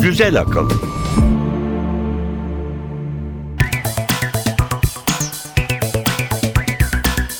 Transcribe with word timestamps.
Güzel 0.00 0.40
akıl. 0.40 0.70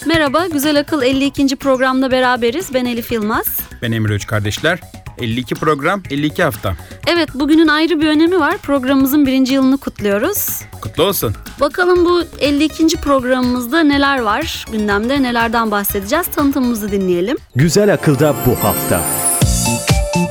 Merhaba, 0.06 0.46
Güzel 0.46 0.80
Akıl 0.80 1.02
52. 1.02 1.56
programda 1.56 2.10
beraberiz. 2.10 2.74
Ben 2.74 2.84
Elif 2.84 3.12
Yılmaz. 3.12 3.58
Ben 3.82 3.92
Emre 3.92 4.14
Üç 4.14 4.26
kardeşler. 4.26 4.80
52 5.18 5.54
program, 5.54 6.02
52 6.10 6.42
hafta. 6.42 6.74
Evet, 7.06 7.28
bugünün 7.34 7.68
ayrı 7.68 8.00
bir 8.00 8.06
önemi 8.06 8.40
var. 8.40 8.58
Programımızın 8.58 9.26
birinci 9.26 9.54
yılını 9.54 9.78
kutluyoruz. 9.78 10.48
Kutlu 10.80 11.02
olsun. 11.04 11.34
Bakalım 11.60 12.04
bu 12.04 12.22
52. 12.40 12.86
programımızda 12.96 13.80
neler 13.82 14.18
var? 14.18 14.64
Gündemde 14.72 15.22
nelerden 15.22 15.70
bahsedeceğiz? 15.70 16.26
Tanıtımımızı 16.26 16.92
dinleyelim. 16.92 17.36
Güzel 17.56 17.94
akılda 17.94 18.34
bu 18.46 18.64
hafta. 18.64 19.02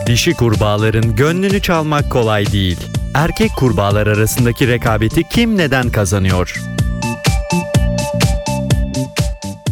Dişi 0.07 0.33
kurbağaların 0.33 1.15
gönlünü 1.15 1.61
çalmak 1.61 2.11
kolay 2.11 2.51
değil. 2.51 2.77
Erkek 3.13 3.51
kurbağalar 3.57 4.07
arasındaki 4.07 4.67
rekabeti 4.67 5.23
kim 5.23 5.57
neden 5.57 5.89
kazanıyor? 5.89 6.61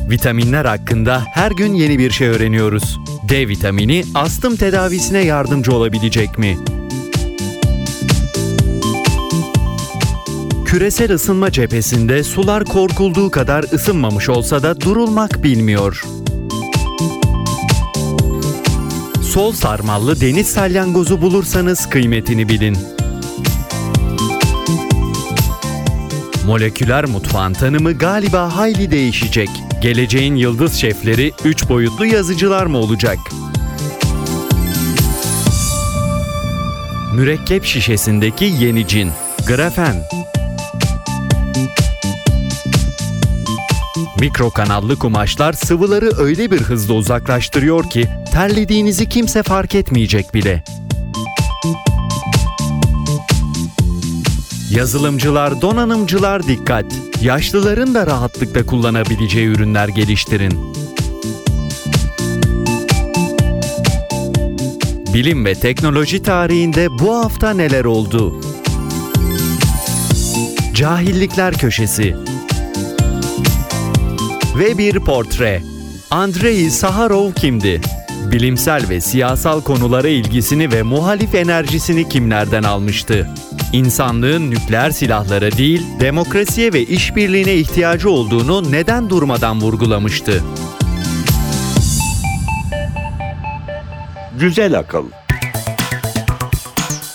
Vitaminler 0.09 0.65
hakkında 0.65 1.21
her 1.33 1.51
gün 1.51 1.73
yeni 1.73 1.99
bir 1.99 2.11
şey 2.11 2.27
öğreniyoruz. 2.27 2.99
D 3.29 3.47
vitamini 3.47 4.03
astım 4.15 4.55
tedavisine 4.55 5.19
yardımcı 5.19 5.75
olabilecek 5.75 6.37
mi? 6.37 6.57
Küresel 10.65 11.13
ısınma 11.13 11.51
cephesinde 11.51 12.23
sular 12.23 12.65
korkulduğu 12.65 13.31
kadar 13.31 13.63
ısınmamış 13.63 14.29
olsa 14.29 14.63
da 14.63 14.81
durulmak 14.81 15.43
bilmiyor. 15.43 16.03
Sol 19.21 19.51
sarmallı 19.51 20.21
deniz 20.21 20.47
salyangozu 20.47 21.21
bulursanız 21.21 21.89
kıymetini 21.89 22.49
bilin. 22.49 22.77
Moleküler 26.45 27.05
mutfağın 27.05 27.53
tanımı 27.53 27.97
galiba 27.97 28.55
hayli 28.55 28.91
değişecek. 28.91 29.49
Geleceğin 29.81 30.35
yıldız 30.35 30.73
şefleri 30.73 31.31
3 31.45 31.69
boyutlu 31.69 32.05
yazıcılar 32.05 32.65
mı 32.65 32.77
olacak? 32.77 33.17
Mürekkep 37.13 37.65
şişesindeki 37.65 38.45
yeni 38.45 38.87
cin, 38.87 39.11
grafen. 39.47 39.95
Mikro 44.19 44.49
kanallı 44.49 44.99
kumaşlar 44.99 45.53
sıvıları 45.53 46.11
öyle 46.17 46.51
bir 46.51 46.61
hızla 46.61 46.93
uzaklaştırıyor 46.93 47.89
ki 47.89 48.07
terlediğinizi 48.31 49.09
kimse 49.09 49.43
fark 49.43 49.75
etmeyecek 49.75 50.33
bile. 50.33 50.63
Yazılımcılar, 54.75 55.61
donanımcılar 55.61 56.47
dikkat. 56.47 56.85
Yaşlıların 57.21 57.93
da 57.93 58.07
rahatlıkla 58.07 58.65
kullanabileceği 58.65 59.47
ürünler 59.47 59.87
geliştirin. 59.87 60.73
Bilim 65.13 65.45
ve 65.45 65.55
teknoloji 65.55 66.23
tarihinde 66.23 66.89
bu 66.89 67.15
hafta 67.15 67.53
neler 67.53 67.85
oldu? 67.85 68.41
Cahillikler 70.73 71.53
Köşesi 71.53 72.15
ve 74.57 74.77
bir 74.77 74.99
portre. 74.99 75.61
Andrei 76.11 76.69
Saharov 76.69 77.31
kimdi? 77.31 77.81
Bilimsel 78.31 78.89
ve 78.89 79.01
siyasal 79.01 79.61
konulara 79.61 80.07
ilgisini 80.07 80.71
ve 80.71 80.83
muhalif 80.83 81.35
enerjisini 81.35 82.09
kimlerden 82.09 82.63
almıştı? 82.63 83.29
İnsanlığın 83.73 84.51
nükleer 84.51 84.91
silahlara 84.91 85.51
değil, 85.51 85.81
demokrasiye 85.99 86.73
ve 86.73 86.81
işbirliğine 86.81 87.55
ihtiyacı 87.55 88.09
olduğunu 88.09 88.71
neden 88.71 89.09
durmadan 89.09 89.61
vurgulamıştı? 89.61 90.43
Güzel 94.39 94.79
akıl. 94.79 95.05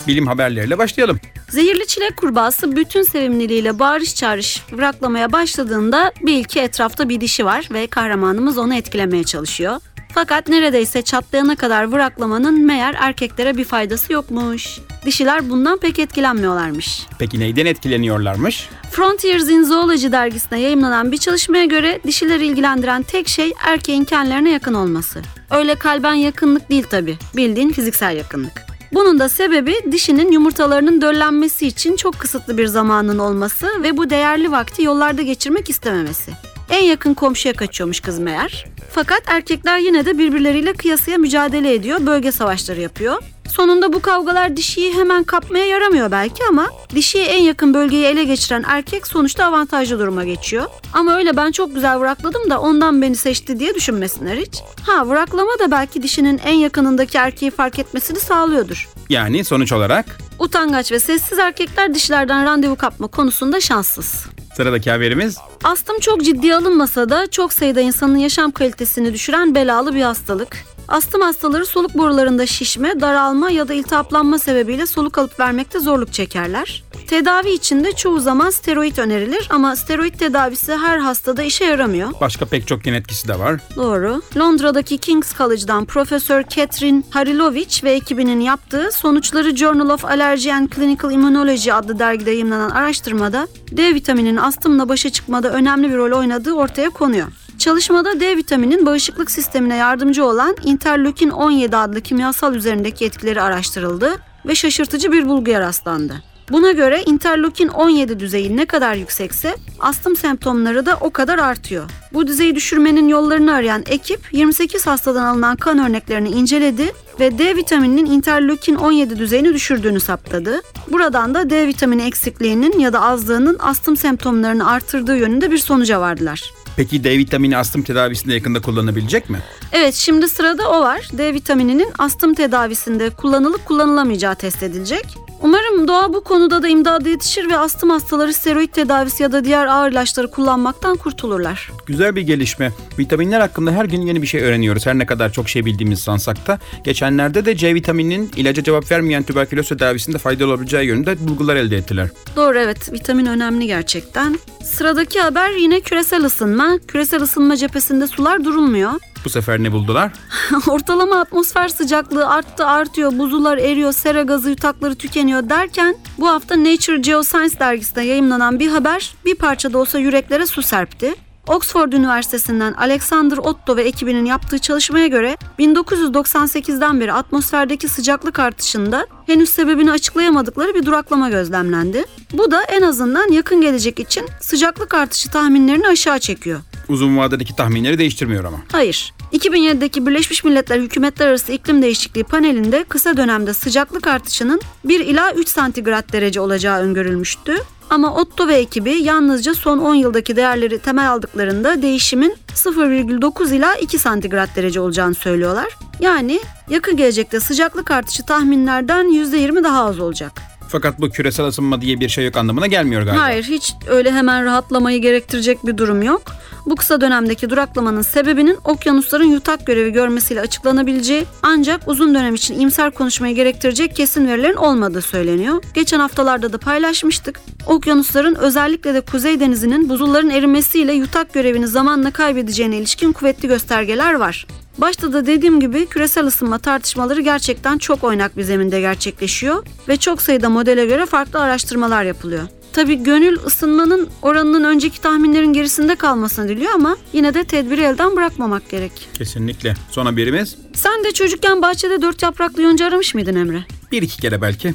Bilim 0.07 0.27
haberleriyle 0.27 0.77
başlayalım. 0.77 1.19
Zehirli 1.49 1.87
çilek 1.87 2.17
kurbağası 2.17 2.75
bütün 2.75 3.03
sevimliliğiyle 3.03 3.79
bağırış 3.79 4.15
çağırış 4.15 4.63
bıraklamaya 4.71 5.31
başladığında 5.31 6.11
bil 6.21 6.43
ki 6.43 6.59
etrafta 6.59 7.09
bir 7.09 7.21
dişi 7.21 7.45
var 7.45 7.69
ve 7.73 7.87
kahramanımız 7.87 8.57
onu 8.57 8.75
etkilemeye 8.75 9.23
çalışıyor. 9.23 9.81
Fakat 10.13 10.47
neredeyse 10.47 11.01
çatlayana 11.01 11.55
kadar 11.55 11.83
vıraklamanın 11.83 12.61
meğer 12.65 12.95
erkeklere 12.99 13.57
bir 13.57 13.63
faydası 13.63 14.13
yokmuş. 14.13 14.79
Dişiler 15.05 15.49
bundan 15.49 15.77
pek 15.77 15.99
etkilenmiyorlarmış. 15.99 17.05
Peki 17.19 17.39
neyden 17.39 17.65
etkileniyorlarmış? 17.65 18.69
Frontiers 18.91 19.49
in 19.49 19.63
Zoology 19.63 20.11
dergisine 20.11 20.59
yayımlanan 20.59 21.11
bir 21.11 21.17
çalışmaya 21.17 21.65
göre 21.65 21.99
dişileri 22.07 22.45
ilgilendiren 22.45 23.03
tek 23.03 23.27
şey 23.27 23.53
erkeğin 23.67 24.03
kendilerine 24.03 24.51
yakın 24.51 24.73
olması. 24.73 25.21
Öyle 25.51 25.75
kalben 25.75 26.13
yakınlık 26.13 26.69
değil 26.69 26.83
tabi, 26.83 27.17
bildiğin 27.35 27.71
fiziksel 27.71 28.17
yakınlık. 28.17 28.69
Bunun 28.93 29.19
da 29.19 29.29
sebebi 29.29 29.75
dişinin 29.91 30.31
yumurtalarının 30.31 31.01
döllenmesi 31.01 31.67
için 31.67 31.95
çok 31.95 32.19
kısıtlı 32.19 32.57
bir 32.57 32.67
zamanın 32.67 33.19
olması 33.19 33.83
ve 33.83 33.97
bu 33.97 34.09
değerli 34.09 34.51
vakti 34.51 34.83
yollarda 34.83 35.21
geçirmek 35.21 35.69
istememesi. 35.69 36.31
En 36.69 36.83
yakın 36.83 37.13
komşuya 37.13 37.53
kaçıyormuş 37.53 37.99
kız 37.99 38.19
meğer. 38.19 38.65
Fakat 38.91 39.21
erkekler 39.27 39.77
yine 39.79 40.05
de 40.05 40.17
birbirleriyle 40.17 40.73
kıyasıya 40.73 41.17
mücadele 41.17 41.73
ediyor, 41.73 42.05
bölge 42.05 42.31
savaşları 42.31 42.81
yapıyor. 42.81 43.23
Sonunda 43.49 43.93
bu 43.93 43.99
kavgalar 44.01 44.57
dişiyi 44.57 44.93
hemen 44.93 45.23
kapmaya 45.23 45.65
yaramıyor 45.65 46.11
belki 46.11 46.43
ama 46.49 46.67
dişiye 46.95 47.25
en 47.25 47.41
yakın 47.43 47.73
bölgeyi 47.73 48.05
ele 48.05 48.23
geçiren 48.23 48.63
erkek 48.67 49.07
sonuçta 49.07 49.45
avantajlı 49.45 49.99
duruma 49.99 50.23
geçiyor. 50.23 50.65
Ama 50.93 51.15
öyle 51.15 51.37
ben 51.37 51.51
çok 51.51 51.75
güzel 51.75 51.97
vurakladım 51.97 52.49
da 52.49 52.61
ondan 52.61 53.01
beni 53.01 53.15
seçti 53.15 53.59
diye 53.59 53.75
düşünmesinler 53.75 54.37
hiç. 54.37 54.59
Ha 54.85 55.05
vuraklama 55.05 55.51
da 55.59 55.71
belki 55.71 56.03
dişinin 56.03 56.37
en 56.45 56.53
yakınındaki 56.53 57.17
erkeği 57.17 57.51
fark 57.51 57.79
etmesini 57.79 58.19
sağlıyordur. 58.19 58.89
Yani 59.09 59.43
sonuç 59.43 59.71
olarak 59.73 60.05
Utangaç 60.39 60.91
ve 60.91 60.99
sessiz 60.99 61.39
erkekler 61.39 61.93
dişlerden 61.93 62.45
randevu 62.45 62.75
kapma 62.75 63.07
konusunda 63.07 63.61
şanssız. 63.61 64.25
sıradaki 64.55 64.91
haberimiz 64.91 65.37
Astım 65.63 65.99
çok 65.99 66.23
ciddiye 66.23 66.55
alınmasa 66.55 67.09
da 67.09 67.27
çok 67.27 67.53
sayıda 67.53 67.81
insanın 67.81 68.17
yaşam 68.17 68.51
kalitesini 68.51 69.13
düşüren 69.13 69.55
belalı 69.55 69.95
bir 69.95 70.01
hastalık. 70.01 70.57
Astım 70.89 71.21
hastaları 71.21 71.65
soluk 71.65 71.97
borularında 71.97 72.45
şişme, 72.45 73.01
daralma 73.01 73.49
ya 73.49 73.67
da 73.67 73.73
iltihaplanma 73.73 74.39
sebebiyle 74.39 74.85
soluk 74.85 75.17
alıp 75.17 75.39
vermekte 75.39 75.79
zorluk 75.79 76.13
çekerler. 76.13 76.83
Tedavi 77.07 77.49
için 77.49 77.83
de 77.83 77.91
çoğu 77.91 78.19
zaman 78.19 78.49
steroid 78.49 78.97
önerilir 78.97 79.47
ama 79.51 79.75
steroid 79.75 80.13
tedavisi 80.13 80.75
her 80.75 80.97
hastada 80.97 81.43
işe 81.43 81.65
yaramıyor. 81.65 82.09
başka 82.21 82.45
pek 82.45 82.67
çok 82.67 82.85
yan 82.85 82.95
etkisi 82.95 83.27
de 83.27 83.39
var. 83.39 83.61
Doğru. 83.75 84.21
Londra'daki 84.37 84.97
King's 84.97 85.37
College'dan 85.37 85.85
Profesör 85.85 86.43
Catherine 86.43 87.03
Harilovic 87.09 87.79
ve 87.83 87.91
ekibinin 87.91 88.39
yaptığı 88.39 88.91
sonuçları 88.91 89.55
Journal 89.55 89.89
of 89.89 90.05
Allergy 90.05 90.53
and 90.53 90.69
Clinical 90.75 91.11
Immunology 91.11 91.71
adlı 91.71 91.99
dergide 91.99 92.31
yayımlanan 92.31 92.69
araştırmada 92.69 93.47
D 93.71 93.93
vitamininin 93.95 94.37
astımla 94.37 94.89
başa 94.89 95.09
çıkmada 95.09 95.49
önemli 95.49 95.89
bir 95.89 95.97
rol 95.97 96.19
oynadığı 96.19 96.53
ortaya 96.53 96.89
konuyor. 96.89 97.27
Çalışmada 97.59 98.19
D 98.19 98.37
vitaminin 98.37 98.85
bağışıklık 98.85 99.31
sistemine 99.31 99.75
yardımcı 99.75 100.25
olan 100.25 100.55
interleukin 100.63 101.29
17 101.29 101.77
adlı 101.77 102.01
kimyasal 102.01 102.55
üzerindeki 102.55 103.05
etkileri 103.05 103.41
araştırıldı 103.41 104.15
ve 104.45 104.55
şaşırtıcı 104.55 105.11
bir 105.11 105.25
bulguya 105.25 105.59
rastlandı. 105.59 106.23
Buna 106.51 106.71
göre 106.71 107.03
interleukin 107.05 107.67
17 107.67 108.19
düzeyi 108.19 108.57
ne 108.57 108.65
kadar 108.65 108.93
yüksekse 108.93 109.55
astım 109.79 110.15
semptomları 110.15 110.85
da 110.85 110.97
o 111.01 111.09
kadar 111.09 111.39
artıyor. 111.39 111.89
Bu 112.13 112.27
düzeyi 112.27 112.55
düşürmenin 112.55 113.07
yollarını 113.07 113.53
arayan 113.53 113.83
ekip 113.87 114.19
28 114.31 114.87
hastadan 114.87 115.25
alınan 115.25 115.55
kan 115.55 115.79
örneklerini 115.79 116.29
inceledi 116.29 116.93
ve 117.19 117.37
D 117.37 117.55
vitamininin 117.55 118.05
interleukin 118.05 118.75
17 118.75 119.19
düzeyini 119.19 119.53
düşürdüğünü 119.53 119.99
saptadı. 119.99 120.61
Buradan 120.91 121.33
da 121.33 121.49
D 121.49 121.67
vitamini 121.67 122.01
eksikliğinin 122.01 122.79
ya 122.79 122.93
da 122.93 123.01
azlığının 123.01 123.57
astım 123.59 123.97
semptomlarını 123.97 124.71
artırdığı 124.71 125.17
yönünde 125.17 125.51
bir 125.51 125.57
sonuca 125.57 126.01
vardılar. 126.01 126.59
Peki 126.75 127.03
D 127.03 127.17
vitamini 127.17 127.57
astım 127.57 127.81
tedavisinde 127.83 128.33
yakında 128.33 128.61
kullanabilecek 128.61 129.29
mi? 129.29 129.39
Evet 129.71 129.93
şimdi 129.93 130.27
sırada 130.27 130.69
o 130.69 130.81
var. 130.81 131.09
D 131.13 131.33
vitamininin 131.33 131.87
astım 131.97 132.33
tedavisinde 132.33 133.09
kullanılıp 133.09 133.65
kullanılamayacağı 133.65 134.35
test 134.35 134.63
edilecek. 134.63 135.17
Umarım 135.41 135.87
doğa 135.87 136.13
bu 136.13 136.23
konuda 136.23 136.63
da 136.63 136.67
imdada 136.67 137.09
yetişir 137.09 137.49
ve 137.49 137.57
astım 137.57 137.89
hastaları 137.89 138.33
steroid 138.33 138.69
tedavisi 138.69 139.23
ya 139.23 139.31
da 139.31 139.43
diğer 139.45 139.65
ağır 139.65 139.91
ilaçları 139.91 140.31
kullanmaktan 140.31 140.97
kurtulurlar. 140.97 141.71
Güzel 141.85 142.15
bir 142.15 142.21
gelişme. 142.21 142.71
Vitaminler 142.99 143.39
hakkında 143.39 143.71
her 143.71 143.85
gün 143.85 144.01
yeni 144.01 144.21
bir 144.21 144.27
şey 144.27 144.41
öğreniyoruz. 144.41 144.85
Her 144.85 144.97
ne 144.97 145.05
kadar 145.05 145.31
çok 145.31 145.49
şey 145.49 145.65
bildiğimiz 145.65 145.99
sansak 145.99 146.47
da. 146.47 146.59
Geçenlerde 146.83 147.45
de 147.45 147.55
C 147.55 147.75
vitamininin 147.75 148.31
ilaca 148.35 148.63
cevap 148.63 148.91
vermeyen 148.91 149.23
tüberküloz 149.23 149.69
tedavisinde 149.69 150.17
faydalı 150.17 150.47
olabileceği 150.49 150.87
yönünde 150.87 151.27
bulgular 151.27 151.55
elde 151.55 151.77
ettiler. 151.77 152.09
Doğru 152.35 152.59
evet 152.59 152.93
vitamin 152.93 153.25
önemli 153.25 153.67
gerçekten. 153.67 154.39
Sıradaki 154.63 155.19
haber 155.21 155.49
yine 155.51 155.81
küresel 155.81 156.25
ısınma. 156.25 156.77
Küresel 156.87 157.21
ısınma 157.21 157.57
cephesinde 157.57 158.07
sular 158.07 158.43
durulmuyor. 158.43 158.91
Bu 159.25 159.29
sefer 159.29 159.63
ne 159.63 159.71
buldular? 159.71 160.11
Ortalama 160.67 161.19
atmosfer 161.19 161.67
sıcaklığı 161.67 162.29
arttı 162.29 162.65
artıyor, 162.65 163.19
buzullar 163.19 163.57
eriyor, 163.57 163.93
sera 163.93 164.21
gazı 164.21 164.49
yutakları 164.49 164.95
tükeniyor 164.95 165.49
derken 165.49 165.95
bu 166.17 166.27
hafta 166.27 166.63
Nature 166.63 166.97
Geoscience 166.97 167.59
dergisinde 167.59 168.01
yayımlanan 168.01 168.59
bir 168.59 168.67
haber 168.67 169.15
bir 169.25 169.35
parça 169.35 169.73
da 169.73 169.77
olsa 169.77 169.99
yüreklere 169.99 170.45
su 170.45 170.61
serpti. 170.61 171.15
Oxford 171.49 171.91
Üniversitesi'nden 171.91 172.73
Alexander 172.73 173.37
Otto 173.37 173.77
ve 173.77 173.83
ekibinin 173.83 174.25
yaptığı 174.25 174.59
çalışmaya 174.59 175.07
göre 175.07 175.37
1998'den 175.59 176.99
beri 176.99 177.13
atmosferdeki 177.13 177.87
sıcaklık 177.87 178.39
artışında 178.39 179.07
henüz 179.25 179.49
sebebini 179.49 179.91
açıklayamadıkları 179.91 180.75
bir 180.75 180.85
duraklama 180.85 181.29
gözlemlendi. 181.29 182.05
Bu 182.33 182.51
da 182.51 182.63
en 182.63 182.81
azından 182.81 183.31
yakın 183.31 183.61
gelecek 183.61 183.99
için 183.99 184.25
sıcaklık 184.39 184.93
artışı 184.93 185.29
tahminlerini 185.31 185.87
aşağı 185.87 186.19
çekiyor. 186.19 186.59
Uzun 186.89 187.17
vadedeki 187.17 187.55
tahminleri 187.55 187.97
değiştirmiyor 187.97 188.43
ama. 188.43 188.57
Hayır. 188.71 189.13
2007'deki 189.33 190.07
Birleşmiş 190.07 190.43
Milletler 190.43 190.79
Hükümetler 190.79 191.27
Arası 191.27 191.51
İklim 191.51 191.81
Değişikliği 191.81 192.23
panelinde 192.23 192.83
kısa 192.89 193.17
dönemde 193.17 193.53
sıcaklık 193.53 194.07
artışının 194.07 194.61
1 194.85 194.99
ila 194.99 195.33
3 195.33 195.47
santigrat 195.47 196.13
derece 196.13 196.41
olacağı 196.41 196.79
öngörülmüştü. 196.79 197.57
Ama 197.89 198.13
Otto 198.15 198.47
ve 198.47 198.55
ekibi 198.55 198.91
yalnızca 198.91 199.53
son 199.53 199.77
10 199.77 199.95
yıldaki 199.95 200.35
değerleri 200.35 200.79
temel 200.79 201.11
aldıklarında 201.11 201.81
değişimin 201.81 202.35
0,9 202.53 203.55
ila 203.55 203.75
2 203.75 203.99
santigrat 203.99 204.55
derece 204.55 204.79
olacağını 204.81 205.15
söylüyorlar. 205.15 205.67
Yani 205.99 206.39
yakın 206.69 206.97
gelecekte 206.97 207.39
sıcaklık 207.39 207.91
artışı 207.91 208.25
tahminlerden 208.25 209.05
%20 209.05 209.63
daha 209.63 209.85
az 209.85 209.99
olacak. 209.99 210.31
Fakat 210.69 211.01
bu 211.01 211.09
küresel 211.09 211.45
ısınma 211.45 211.81
diye 211.81 211.99
bir 211.99 212.09
şey 212.09 212.25
yok 212.25 212.37
anlamına 212.37 212.67
gelmiyor 212.67 213.01
galiba. 213.01 213.21
Hayır 213.23 213.43
hiç 213.43 213.73
öyle 213.87 214.11
hemen 214.11 214.45
rahatlamayı 214.45 215.01
gerektirecek 215.01 215.65
bir 215.65 215.77
durum 215.77 216.03
yok. 216.03 216.21
Bu 216.65 216.75
kısa 216.75 217.01
dönemdeki 217.01 217.49
duraklamanın 217.49 218.01
sebebinin 218.01 218.57
okyanusların 218.63 219.27
yutak 219.27 219.65
görevi 219.65 219.91
görmesiyle 219.91 220.41
açıklanabileceği 220.41 221.25
ancak 221.43 221.87
uzun 221.87 222.15
dönem 222.15 222.35
için 222.35 222.59
imsar 222.59 222.91
konuşmayı 222.91 223.35
gerektirecek 223.35 223.95
kesin 223.95 224.27
verilerin 224.27 224.55
olmadığı 224.55 225.01
söyleniyor. 225.01 225.63
Geçen 225.73 225.99
haftalarda 225.99 226.53
da 226.53 226.57
paylaşmıştık. 226.57 227.39
Okyanusların 227.67 228.35
özellikle 228.35 228.93
de 228.93 229.01
Kuzey 229.01 229.39
Denizi'nin 229.39 229.89
buzulların 229.89 230.29
erimesiyle 230.29 230.93
yutak 230.93 231.33
görevini 231.33 231.67
zamanla 231.67 232.11
kaybedeceğine 232.11 232.77
ilişkin 232.77 233.11
kuvvetli 233.11 233.47
göstergeler 233.47 234.13
var. 234.13 234.47
Başta 234.77 235.13
da 235.13 235.25
dediğim 235.25 235.59
gibi 235.59 235.85
küresel 235.85 236.25
ısınma 236.25 236.57
tartışmaları 236.57 237.21
gerçekten 237.21 237.77
çok 237.77 238.03
oynak 238.03 238.37
bir 238.37 238.43
zeminde 238.43 238.81
gerçekleşiyor 238.81 239.65
ve 239.87 239.97
çok 239.97 240.21
sayıda 240.21 240.49
modele 240.49 240.85
göre 240.85 241.05
farklı 241.05 241.39
araştırmalar 241.39 242.03
yapılıyor. 242.03 242.58
Tabi 242.73 243.03
gönül 243.03 243.37
ısınmanın 243.45 244.09
oranının 244.21 244.63
önceki 244.63 245.01
tahminlerin 245.01 245.53
gerisinde 245.53 245.95
kalmasını 245.95 246.49
diliyor 246.49 246.71
ama 246.71 246.97
yine 247.13 247.33
de 247.33 247.43
tedbiri 247.43 247.81
elden 247.81 248.15
bırakmamak 248.15 248.69
gerek. 248.69 249.09
Kesinlikle. 249.13 249.73
Son 249.91 250.05
haberimiz 250.05 250.55
Sen 250.73 251.03
de 251.03 251.11
çocukken 251.11 251.61
bahçede 251.61 252.01
dört 252.01 252.21
yapraklı 252.23 252.61
yonca 252.61 252.85
aramış 252.85 253.13
mıydın 253.13 253.35
Emre? 253.35 253.63
bir 253.91 254.01
iki 254.01 254.21
kere 254.21 254.41
belki. 254.41 254.73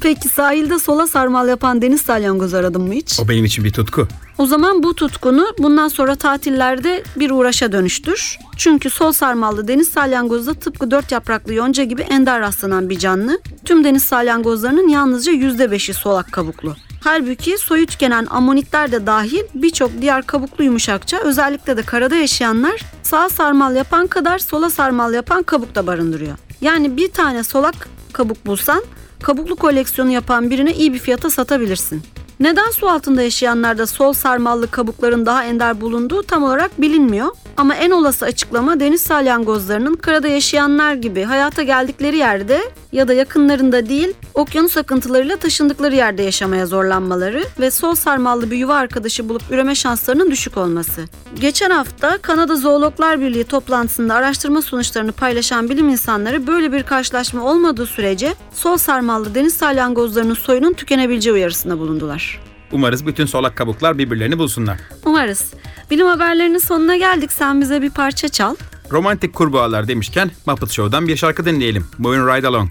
Peki 0.00 0.28
sahilde 0.28 0.78
sola 0.78 1.06
sarmal 1.06 1.48
yapan 1.48 1.82
deniz 1.82 2.00
salyangozu 2.00 2.56
aradın 2.56 2.82
mı 2.82 2.94
hiç? 2.94 3.20
O 3.20 3.28
benim 3.28 3.44
için 3.44 3.64
bir 3.64 3.72
tutku. 3.72 4.08
O 4.38 4.46
zaman 4.46 4.82
bu 4.82 4.94
tutkunu 4.94 5.46
bundan 5.58 5.88
sonra 5.88 6.14
tatillerde 6.14 7.02
bir 7.16 7.30
uğraşa 7.30 7.72
dönüştür. 7.72 8.38
Çünkü 8.56 8.90
sol 8.90 9.12
sarmallı 9.12 9.68
deniz 9.68 9.88
salyangozu 9.88 10.46
da 10.46 10.54
tıpkı 10.54 10.90
dört 10.90 11.12
yapraklı 11.12 11.54
yonca 11.54 11.84
gibi 11.84 12.02
ender 12.02 12.40
rastlanan 12.40 12.90
bir 12.90 12.98
canlı. 12.98 13.40
Tüm 13.64 13.84
deniz 13.84 14.04
salyangozlarının 14.04 14.88
yalnızca 14.88 15.32
%5'i 15.32 15.94
solak 15.94 16.32
kabuklu. 16.32 16.76
Halbuki 17.04 17.58
soyu 17.58 17.86
tükenen 17.86 18.26
amonitler 18.30 18.92
de 18.92 19.06
dahil 19.06 19.42
birçok 19.54 19.90
diğer 20.00 20.22
kabuklu 20.26 20.64
yumuşakça 20.64 21.18
özellikle 21.18 21.76
de 21.76 21.82
karada 21.82 22.16
yaşayanlar 22.16 22.80
sağ 23.02 23.28
sarmal 23.28 23.76
yapan 23.76 24.06
kadar 24.06 24.38
sola 24.38 24.70
sarmal 24.70 25.14
yapan 25.14 25.42
kabuk 25.42 25.74
da 25.74 25.86
barındırıyor. 25.86 26.36
Yani 26.60 26.96
bir 26.96 27.12
tane 27.12 27.44
solak 27.44 27.88
kabuk 28.12 28.46
bulsan 28.46 28.82
kabuklu 29.22 29.56
koleksiyonu 29.56 30.10
yapan 30.10 30.50
birine 30.50 30.74
iyi 30.74 30.92
bir 30.92 30.98
fiyata 30.98 31.30
satabilirsin. 31.30 32.02
Neden 32.40 32.70
su 32.70 32.88
altında 32.88 33.22
yaşayanlarda 33.22 33.86
sol 33.86 34.12
sarmallı 34.12 34.70
kabukların 34.70 35.26
daha 35.26 35.44
ender 35.44 35.80
bulunduğu 35.80 36.22
tam 36.22 36.42
olarak 36.42 36.80
bilinmiyor. 36.80 37.28
Ama 37.56 37.74
en 37.74 37.90
olası 37.90 38.24
açıklama 38.24 38.80
deniz 38.80 39.00
salyangozlarının 39.00 39.94
karada 39.94 40.28
yaşayanlar 40.28 40.94
gibi 40.94 41.22
hayata 41.22 41.62
geldikleri 41.62 42.16
yerde 42.16 42.60
ya 42.92 43.08
da 43.08 43.14
yakınlarında 43.14 43.88
değil, 43.88 44.14
okyanus 44.34 44.76
akıntılarıyla 44.76 45.36
taşındıkları 45.36 45.94
yerde 45.94 46.22
yaşamaya 46.22 46.66
zorlanmaları 46.66 47.44
ve 47.60 47.70
sol 47.70 47.94
sarmallı 47.94 48.50
bir 48.50 48.56
yuva 48.56 48.74
arkadaşı 48.74 49.28
bulup 49.28 49.42
üreme 49.50 49.74
şanslarının 49.74 50.30
düşük 50.30 50.56
olması. 50.56 51.04
Geçen 51.40 51.70
hafta 51.70 52.18
Kanada 52.18 52.56
Zoologlar 52.56 53.20
Birliği 53.20 53.44
toplantısında 53.44 54.14
araştırma 54.14 54.62
sonuçlarını 54.62 55.12
paylaşan 55.12 55.70
bilim 55.70 55.88
insanları 55.88 56.46
böyle 56.46 56.72
bir 56.72 56.82
karşılaşma 56.82 57.44
olmadığı 57.44 57.86
sürece 57.86 58.34
sol 58.54 58.76
sarmallı 58.76 59.34
deniz 59.34 59.54
salyangozlarının 59.54 60.34
soyunun 60.34 60.72
tükenebileceği 60.72 61.34
uyarısında 61.34 61.78
bulundular. 61.78 62.40
Umarız 62.72 63.06
bütün 63.06 63.26
solak 63.26 63.56
kabuklar 63.56 63.98
birbirlerini 63.98 64.38
bulsunlar. 64.38 64.78
Umarız. 65.04 65.52
Bilim 65.90 66.06
haberlerinin 66.06 66.58
sonuna 66.58 66.96
geldik. 66.96 67.32
Sen 67.32 67.60
bize 67.60 67.82
bir 67.82 67.90
parça 67.90 68.28
çal. 68.28 68.56
Romantik 68.92 69.34
kurbağalar 69.34 69.88
demişken 69.88 70.30
Muppet 70.46 70.70
Show'dan 70.70 71.08
bir 71.08 71.16
şarkı 71.16 71.44
dinleyelim. 71.44 71.86
Moving 71.98 72.28
Right 72.28 72.44
Along. 72.44 72.70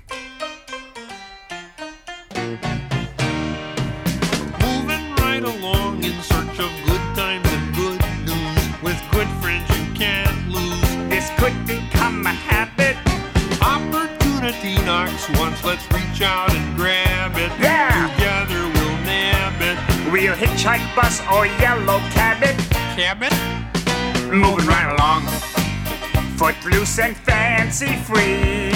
Moving 4.61 5.19
right 5.19 5.45
along 5.45 6.03
in 6.03 6.13
search 6.21 6.59
of 6.59 6.71
good 6.87 7.15
times 7.15 7.47
and 7.53 7.75
good 7.75 8.01
news. 8.25 8.63
With 8.81 9.01
good 9.11 9.27
friends 9.41 9.69
you 9.69 9.85
can't 9.99 10.47
lose. 10.49 11.09
This 11.09 11.29
could 11.37 11.67
become 11.67 12.29
a 12.29 12.33
habit. 12.33 12.95
Opportunity 13.61 14.75
knocks 14.85 15.29
once, 15.39 15.67
let's 15.67 15.85
reach 15.93 16.21
out 16.21 16.51
and 16.51 16.77
grab 16.77 17.37
it. 17.37 17.51
Yeah. 17.61 18.07
Together 18.07 18.61
we'll 18.73 18.97
nab 19.05 19.61
it. 19.61 19.77
We'll 20.11 20.35
hitchhike, 20.35 20.95
bus, 20.95 21.21
or 21.33 21.45
yellow 21.45 21.99
cab 22.13 22.43
it. 22.43 22.55
Cabot? 22.97 23.33
Moving 24.31 24.67
right 24.67 24.93
along. 24.99 25.48
Footloose 26.39 26.99
and 26.99 27.17
fancy 27.17 27.97
free. 27.97 28.71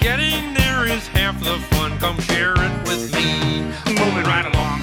Getting 0.00 0.52
there 0.52 0.84
is 0.84 1.06
half 1.06 1.40
the 1.40 1.58
fun. 1.70 1.98
Come 1.98 2.20
share 2.20 2.52
it 2.52 2.86
with 2.86 3.10
me. 3.14 3.62
Moving 3.86 4.24
right 4.24 4.44
along. 4.44 4.82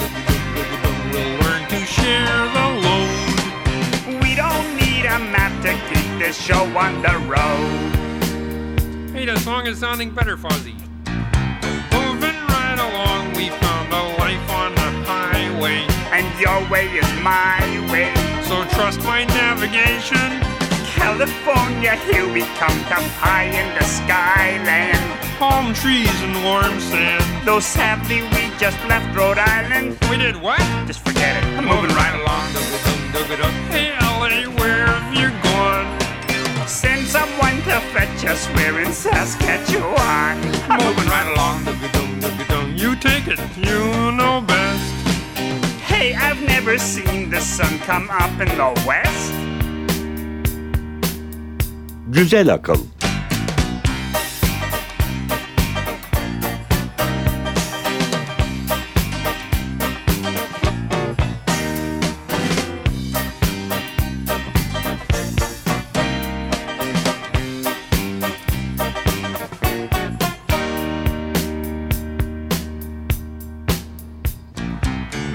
We'll 1.14 1.38
learn 1.42 1.70
to 1.70 1.86
share 1.86 2.50
the 2.58 2.68
load. 2.82 4.24
We 4.24 4.34
don't 4.34 4.76
need 4.78 5.06
a 5.06 5.20
map 5.20 5.54
to 5.62 5.74
keep 5.94 6.18
this 6.18 6.36
show 6.36 6.64
on 6.76 7.04
the 7.04 7.16
road. 7.30 9.14
Hey, 9.14 9.28
the 9.28 9.38
song 9.38 9.68
is 9.68 9.78
sounding 9.78 10.10
better, 10.10 10.38
Fuzzy. 10.38 10.74
Moving 11.94 12.40
right 12.50 12.80
along, 12.80 13.34
we 13.34 13.50
found 13.50 13.94
a 13.94 14.18
life 14.18 14.50
on 14.50 14.74
the 14.74 15.06
highway. 15.06 15.86
And 16.12 16.26
your 16.42 16.68
way 16.72 16.88
is 16.88 17.14
my 17.22 17.62
way. 17.92 18.12
So 18.46 18.66
trust 18.76 19.04
my 19.04 19.24
navigation. 19.26 20.51
California, 21.02 21.96
here 22.06 22.32
we 22.32 22.42
come, 22.62 22.78
come 22.86 23.04
high 23.18 23.46
in 23.46 23.68
the 23.74 23.84
skyland. 23.84 25.02
Palm 25.40 25.74
trees 25.74 26.14
and 26.22 26.44
warm 26.46 26.80
sand. 26.80 27.26
Though 27.44 27.60
sadly 27.60 28.22
we 28.22 28.42
just 28.60 28.78
left 28.86 29.10
Rhode 29.18 29.40
Island, 29.40 29.98
We 30.12 30.18
did 30.18 30.38
what? 30.40 30.62
just 30.86 31.00
forget 31.00 31.38
it. 31.38 31.44
I'm 31.58 31.66
moving 31.66 31.90
right 31.96 32.14
along. 32.22 32.46
Hey, 33.74 33.98
LA, 34.00 34.46
where 34.62 34.86
have 34.86 35.10
you 35.18 35.30
gone? 35.42 35.88
Send 36.68 37.08
someone 37.08 37.58
to 37.66 37.82
fetch 37.94 38.24
us. 38.26 38.48
We're 38.56 38.80
in 38.82 38.94
Saskatchewan. 38.94 40.38
I'm 40.70 40.78
moving 40.86 41.10
right 41.10 41.30
along. 41.34 41.66
You 42.78 42.96
take 42.96 43.26
it, 43.28 43.40
you 43.58 44.12
know 44.12 44.42
best. 44.42 44.94
Hey, 45.82 46.14
I've 46.14 46.42
never 46.44 46.78
seen 46.78 47.32
the 47.32 47.42
sun 47.42 47.80
come 47.80 48.08
up 48.12 48.40
in 48.40 48.50
the 48.56 48.70
west. 48.86 49.51
güzel 52.12 52.54
akıl. 52.54 52.78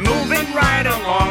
Moving 0.04 0.54
right 0.54 0.86
along. 0.86 1.25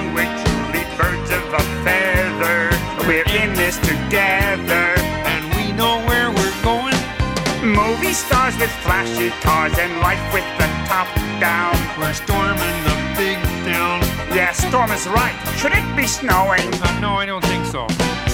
Energy 8.65 9.81
and 9.81 9.99
life 10.01 10.33
with 10.33 10.45
the 10.57 10.67
top 10.87 11.07
down. 11.39 11.75
We're 11.99 12.13
storming 12.13 12.77
the 12.83 12.95
big 13.17 13.37
town. 13.65 14.01
Yeah, 14.33 14.51
storm 14.51 14.91
is 14.91 15.07
right. 15.07 15.35
Should 15.57 15.73
it 15.73 15.95
be 15.95 16.07
snowing? 16.07 16.67
Uh, 16.81 16.99
no, 16.99 17.15
I 17.15 17.25
don't 17.25 17.43
think 17.45 17.65
so. 17.65 17.87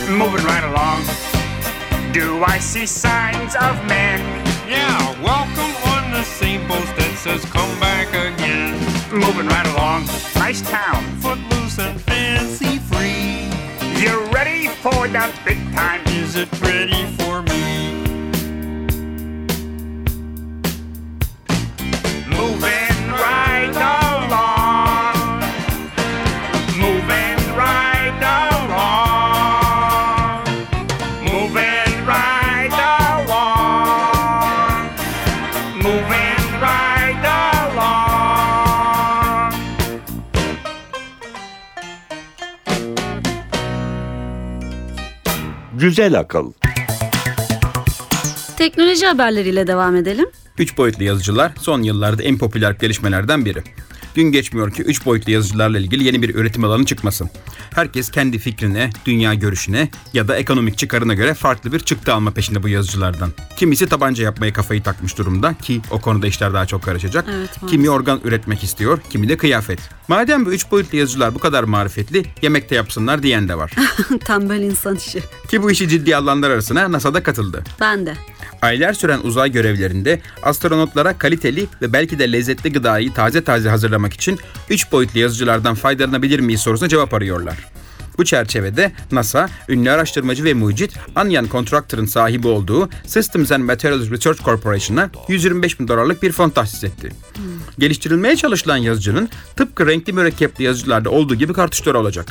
Moving 0.09 0.45
right 0.45 0.63
along. 0.63 1.03
Do 2.13 2.43
I 2.43 2.59
see 2.59 2.85
signs 2.85 3.55
of 3.55 3.75
men? 3.87 4.19
Yeah, 4.67 4.97
welcome 5.21 5.73
on 5.93 6.11
the 6.11 6.23
same 6.23 6.67
post 6.67 6.95
that 6.95 7.17
says 7.17 7.45
come 7.45 7.79
back 7.79 8.07
again. 8.09 8.73
Moving 9.11 9.47
right 9.47 9.67
along. 9.73 10.05
Nice 10.35 10.61
town. 10.61 11.03
Footloose 11.19 11.79
and 11.79 11.99
fancy 12.01 12.79
free. 12.79 13.47
You're 14.01 14.25
ready 14.31 14.67
for 14.67 15.07
the 15.07 15.31
big 15.45 15.59
time? 15.73 16.01
Is 16.07 16.35
it 16.35 16.49
ready 16.61 17.20
Güzel 45.81 46.19
akıl. 46.19 46.51
Teknoloji 48.57 49.05
haberleriyle 49.05 49.67
devam 49.67 49.95
edelim. 49.95 50.25
Üç 50.57 50.77
boyutlu 50.77 51.03
yazıcılar 51.03 51.51
son 51.59 51.81
yıllarda 51.81 52.23
en 52.23 52.37
popüler 52.37 52.71
gelişmelerden 52.71 53.45
biri. 53.45 53.63
Gün 54.15 54.31
geçmiyor 54.31 54.71
ki 54.71 54.83
üç 54.83 55.05
boyutlu 55.05 55.31
yazıcılarla 55.31 55.79
ilgili 55.79 56.03
yeni 56.03 56.21
bir 56.21 56.35
üretim 56.35 56.63
alanı 56.63 56.85
çıkmasın. 56.85 57.29
Herkes 57.75 58.11
kendi 58.11 58.39
fikrine, 58.39 58.89
dünya 59.05 59.33
görüşüne 59.33 59.89
ya 60.13 60.27
da 60.27 60.37
ekonomik 60.37 60.77
çıkarına 60.77 61.13
göre 61.13 61.33
farklı 61.33 61.71
bir 61.71 61.79
çıktı 61.79 62.13
alma 62.13 62.31
peşinde 62.31 62.63
bu 62.63 62.69
yazıcılardan. 62.69 63.29
Kimisi 63.57 63.87
tabanca 63.87 64.23
yapmaya 64.23 64.53
kafayı 64.53 64.83
takmış 64.83 65.17
durumda 65.17 65.53
ki 65.53 65.81
o 65.91 66.01
konuda 66.01 66.27
işler 66.27 66.53
daha 66.53 66.65
çok 66.65 66.83
karışacak. 66.83 67.25
Evet, 67.37 67.49
kimi 67.69 67.89
organ 67.89 68.21
üretmek 68.23 68.63
istiyor, 68.63 68.99
kimi 69.09 69.29
de 69.29 69.37
kıyafet. 69.37 69.79
Madem 70.07 70.45
bu 70.45 70.53
üç 70.53 70.71
boyutlu 70.71 70.97
yazıcılar 70.97 71.35
bu 71.35 71.39
kadar 71.39 71.63
marifetli, 71.63 72.25
yemekte 72.41 72.75
yapsınlar 72.75 73.23
diyen 73.23 73.47
de 73.49 73.57
var. 73.57 73.71
Tembel 74.25 74.61
insan 74.61 74.95
işi. 74.95 75.23
ki 75.49 75.63
bu 75.63 75.71
işi 75.71 75.87
ciddiye 75.87 76.15
alanlar 76.15 76.49
arasına 76.49 76.91
NASA'da 76.91 77.23
katıldı. 77.23 77.63
Ben 77.79 78.05
de. 78.05 78.13
Aylar 78.61 78.93
süren 78.93 79.19
uzay 79.23 79.51
görevlerinde 79.51 80.21
astronotlara 80.43 81.17
kaliteli 81.17 81.67
ve 81.81 81.93
belki 81.93 82.19
de 82.19 82.31
lezzetli 82.31 82.71
gıdayı 82.71 83.13
taze 83.13 83.43
taze 83.43 83.69
hazırlamak 83.69 84.00
için 84.07 84.39
3 84.69 84.91
boyutlu 84.91 85.19
yazıcılardan 85.19 85.75
faydalanabilir 85.75 86.39
miyiz 86.39 86.61
sorusuna 86.61 86.89
cevap 86.89 87.13
arıyorlar. 87.13 87.71
Bu 88.17 88.25
çerçevede 88.25 88.91
NASA, 89.11 89.49
ünlü 89.69 89.91
araştırmacı 89.91 90.43
ve 90.43 90.53
mucit 90.53 90.93
Anyan 91.15 91.47
Contractor'ın 91.51 92.05
sahibi 92.05 92.47
olduğu 92.47 92.89
Systems 93.05 93.51
and 93.51 93.63
Materials 93.63 94.09
Research 94.09 94.43
Corporation'a 94.43 95.09
125 95.27 95.79
bin 95.79 95.87
dolarlık 95.87 96.23
bir 96.23 96.31
fon 96.31 96.49
tahsis 96.49 96.83
etti. 96.83 97.11
Geliştirilmeye 97.79 98.35
çalışılan 98.35 98.77
yazıcının 98.77 99.29
tıpkı 99.55 99.87
renkli 99.87 100.13
mürekkepli 100.13 100.63
yazıcılarda 100.63 101.09
olduğu 101.09 101.35
gibi 101.35 101.53
kartuşları 101.53 101.99
olacak. 101.99 102.25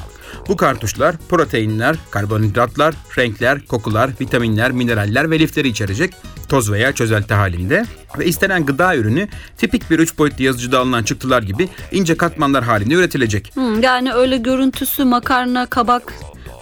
Bu 0.49 0.57
kartuşlar 0.57 1.17
proteinler, 1.29 1.97
karbonhidratlar, 2.11 2.95
renkler, 3.19 3.67
kokular, 3.67 4.11
vitaminler, 4.21 4.73
mineraller 4.73 5.31
ve 5.31 5.39
lifleri 5.39 5.69
içerecek 5.69 6.15
toz 6.49 6.73
veya 6.73 6.93
çözelti 6.93 7.35
halinde 7.35 7.87
ve 8.19 8.26
istenen 8.26 8.67
gıda 8.67 8.97
ürünü 8.97 9.29
tipik 9.57 9.90
bir 9.90 9.99
üç 9.99 10.19
boyutlu 10.19 10.45
yazıcıda 10.45 10.79
alınan 10.79 11.02
çıktılar 11.02 11.43
gibi 11.43 11.69
ince 11.93 12.17
katmanlar 12.17 12.64
halinde 12.64 12.95
üretilecek. 12.95 13.50
Hmm, 13.55 13.83
yani 13.83 14.12
öyle 14.12 14.37
görüntüsü 14.37 15.05
makarna, 15.05 15.67
kabak, 15.67 16.14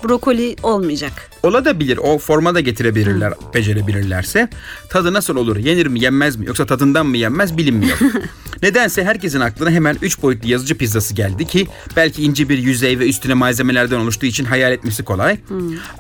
brokoli 0.05 0.57
olmayacak. 0.63 1.28
Ola 1.43 1.65
da 1.65 1.81
bilir 1.81 1.97
o 1.97 2.19
forma 2.19 2.55
da 2.55 2.61
getirebilirler 2.61 3.33
becerebilirlerse. 3.55 4.49
Tadı 4.89 5.13
nasıl 5.13 5.37
olur 5.37 5.57
yenir 5.57 5.87
mi 5.87 6.01
yenmez 6.01 6.37
mi 6.37 6.47
yoksa 6.47 6.67
tadından 6.67 7.07
mı 7.07 7.17
yenmez 7.17 7.57
bilinmiyor. 7.57 7.99
Nedense 8.63 9.05
herkesin 9.05 9.41
aklına 9.41 9.71
hemen 9.71 9.97
3 10.03 10.23
boyutlu 10.23 10.49
yazıcı 10.49 10.79
pizzası 10.79 11.15
geldi 11.15 11.47
ki 11.47 11.67
belki 11.97 12.23
ince 12.23 12.49
bir 12.49 12.59
yüzey 12.59 12.99
ve 12.99 13.09
üstüne 13.09 13.35
malzemelerden 13.35 13.99
oluştuğu 13.99 14.27
için 14.27 14.45
hayal 14.45 14.73
etmesi 14.73 15.05
kolay. 15.05 15.39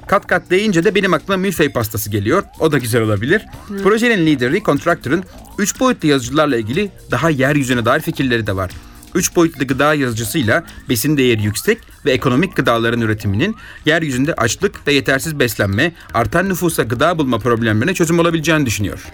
Kat 0.06 0.26
kat 0.26 0.50
deyince 0.50 0.84
de 0.84 0.94
benim 0.94 1.14
aklıma 1.14 1.36
milföy 1.36 1.68
pastası 1.68 2.10
geliyor. 2.10 2.42
O 2.60 2.72
da 2.72 2.78
güzel 2.78 3.02
olabilir. 3.02 3.42
Projenin 3.82 4.26
lideri 4.26 4.62
Contractor'ın 4.62 5.24
3 5.58 5.80
boyutlu 5.80 6.08
yazıcılarla 6.08 6.56
ilgili 6.56 6.90
daha 7.10 7.30
yeryüzüne 7.30 7.84
dair 7.84 8.00
fikirleri 8.00 8.46
de 8.46 8.56
var. 8.56 8.70
3 9.18 9.36
boyutlu 9.36 9.66
gıda 9.66 9.94
yazıcısıyla 9.94 10.64
besin 10.88 11.16
değeri 11.16 11.42
yüksek 11.42 11.78
ve 12.04 12.12
ekonomik 12.12 12.56
gıdaların 12.56 13.00
üretiminin 13.00 13.56
yeryüzünde 13.86 14.34
açlık 14.34 14.86
ve 14.86 14.92
yetersiz 14.92 15.38
beslenme, 15.38 15.92
artan 16.14 16.48
nüfusa 16.48 16.82
gıda 16.82 17.18
bulma 17.18 17.38
problemlerine 17.38 17.94
çözüm 17.94 18.18
olabileceğini 18.18 18.66
düşünüyor. 18.66 19.04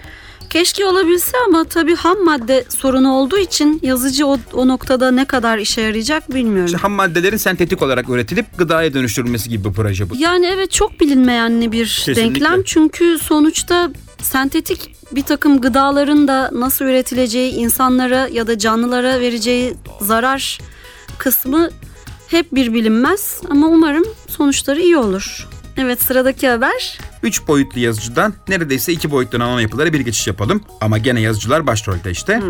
Keşke 0.49 0.85
olabilse 0.85 1.37
ama 1.47 1.63
tabii 1.63 1.95
ham 1.95 2.23
madde 2.23 2.65
sorunu 2.69 3.13
olduğu 3.13 3.37
için 3.37 3.79
yazıcı 3.83 4.27
o, 4.27 4.37
o 4.53 4.67
noktada 4.67 5.11
ne 5.11 5.25
kadar 5.25 5.57
işe 5.57 5.81
yarayacak 5.81 6.33
bilmiyorum. 6.35 6.65
İşte 6.65 6.77
ham 6.77 6.91
maddelerin 6.91 7.37
sentetik 7.37 7.81
olarak 7.81 8.09
üretilip 8.09 8.57
gıdaya 8.57 8.93
dönüştürülmesi 8.93 9.49
gibi 9.49 9.69
bir 9.69 9.73
proje 9.73 10.09
bu. 10.09 10.15
Yani 10.17 10.45
evet 10.45 10.71
çok 10.71 10.99
bilinmeyenli 10.99 11.71
bir 11.71 12.03
Kesinlikle. 12.05 12.23
denklem 12.23 12.63
çünkü 12.63 13.17
sonuçta 13.19 13.91
sentetik 14.21 14.95
bir 15.11 15.21
takım 15.23 15.61
gıdaların 15.61 16.27
da 16.27 16.49
nasıl 16.53 16.85
üretileceği, 16.85 17.51
insanlara 17.51 18.27
ya 18.27 18.47
da 18.47 18.57
canlılara 18.57 19.19
vereceği 19.19 19.73
zarar 20.01 20.59
kısmı 21.17 21.69
hep 22.27 22.55
bir 22.55 22.73
bilinmez 22.73 23.41
ama 23.49 23.67
umarım 23.67 24.03
sonuçları 24.27 24.81
iyi 24.81 24.97
olur. 24.97 25.47
Evet 25.77 26.01
sıradaki 26.01 26.47
haber 26.47 26.99
3 27.23 27.47
boyutlu 27.47 27.79
yazıcıdan 27.79 28.33
neredeyse 28.47 28.91
2 28.93 29.11
boyutlu 29.11 29.39
nano 29.39 29.59
yapılara 29.59 29.93
bir 29.93 29.99
geçiş 29.99 30.27
yapalım. 30.27 30.61
Ama 30.81 30.97
gene 30.97 31.21
yazıcılar 31.21 31.67
başrolde 31.67 32.11
işte. 32.11 32.41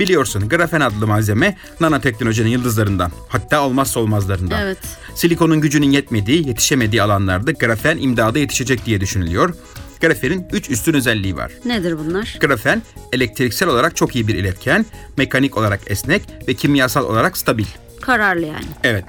Biliyorsun 0.00 0.48
grafen 0.48 0.80
adlı 0.80 1.06
malzeme 1.06 1.56
nanoteknolojinin 1.80 2.48
yıldızlarından. 2.48 3.12
Hatta 3.28 3.62
olmazsa 3.66 4.00
olmazlarından. 4.00 4.60
Evet. 4.60 4.78
Silikonun 5.14 5.60
gücünün 5.60 5.90
yetmediği, 5.90 6.48
yetişemediği 6.48 7.02
alanlarda 7.02 7.52
grafen 7.52 7.98
imdada 7.98 8.38
yetişecek 8.38 8.86
diye 8.86 9.00
düşünülüyor. 9.00 9.54
Grafenin 10.00 10.46
3 10.52 10.70
üstün 10.70 10.94
özelliği 10.94 11.36
var. 11.36 11.52
nedir 11.64 11.98
bunlar? 11.98 12.36
Grafen 12.40 12.82
elektriksel 13.12 13.68
olarak 13.68 13.96
çok 13.96 14.14
iyi 14.14 14.28
bir 14.28 14.34
iletken, 14.34 14.86
mekanik 15.16 15.56
olarak 15.56 15.80
esnek 15.86 16.22
ve 16.48 16.54
kimyasal 16.54 17.04
olarak 17.04 17.38
stabil. 17.38 17.64
Kararlı 18.00 18.46
yani. 18.46 18.66
Evet. 18.84 19.04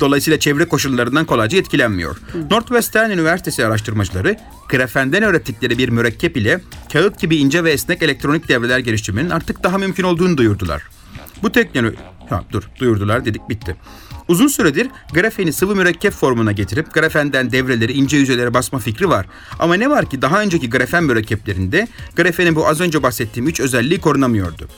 Dolayısıyla 0.00 0.38
çevre 0.38 0.64
koşullarından 0.64 1.24
kolayca 1.24 1.58
etkilenmiyor. 1.58 2.16
Northwestern 2.50 3.10
Üniversitesi 3.10 3.66
araştırmacıları 3.66 4.36
grafenden 4.68 5.22
öğrettikleri 5.22 5.78
bir 5.78 5.88
mürekkep 5.88 6.36
ile 6.36 6.60
kağıt 6.92 7.20
gibi 7.20 7.36
ince 7.36 7.64
ve 7.64 7.70
esnek 7.70 8.02
elektronik 8.02 8.48
devreler 8.48 8.78
geliştirmenin 8.78 9.30
artık 9.30 9.62
daha 9.62 9.78
mümkün 9.78 10.04
olduğunu 10.04 10.36
duyurdular. 10.36 10.82
Bu 11.42 11.52
teknoloji... 11.52 11.96
Ha, 12.28 12.44
dur 12.52 12.62
duyurdular 12.80 13.24
dedik 13.24 13.48
bitti. 13.48 13.76
Uzun 14.28 14.46
süredir 14.46 14.88
grafeni 15.12 15.52
sıvı 15.52 15.76
mürekkep 15.76 16.12
formuna 16.12 16.52
getirip 16.52 16.94
grafenden 16.94 17.52
devreleri 17.52 17.92
ince 17.92 18.16
yüzeylere 18.16 18.54
basma 18.54 18.78
fikri 18.78 19.08
var. 19.08 19.26
Ama 19.58 19.74
ne 19.74 19.90
var 19.90 20.10
ki 20.10 20.22
daha 20.22 20.42
önceki 20.42 20.70
grafen 20.70 21.04
mürekkeplerinde 21.04 21.88
grafenin 22.16 22.56
bu 22.56 22.68
az 22.68 22.80
önce 22.80 23.02
bahsettiğim 23.02 23.48
üç 23.48 23.60
özelliği 23.60 24.00
korunamıyordu. 24.00 24.68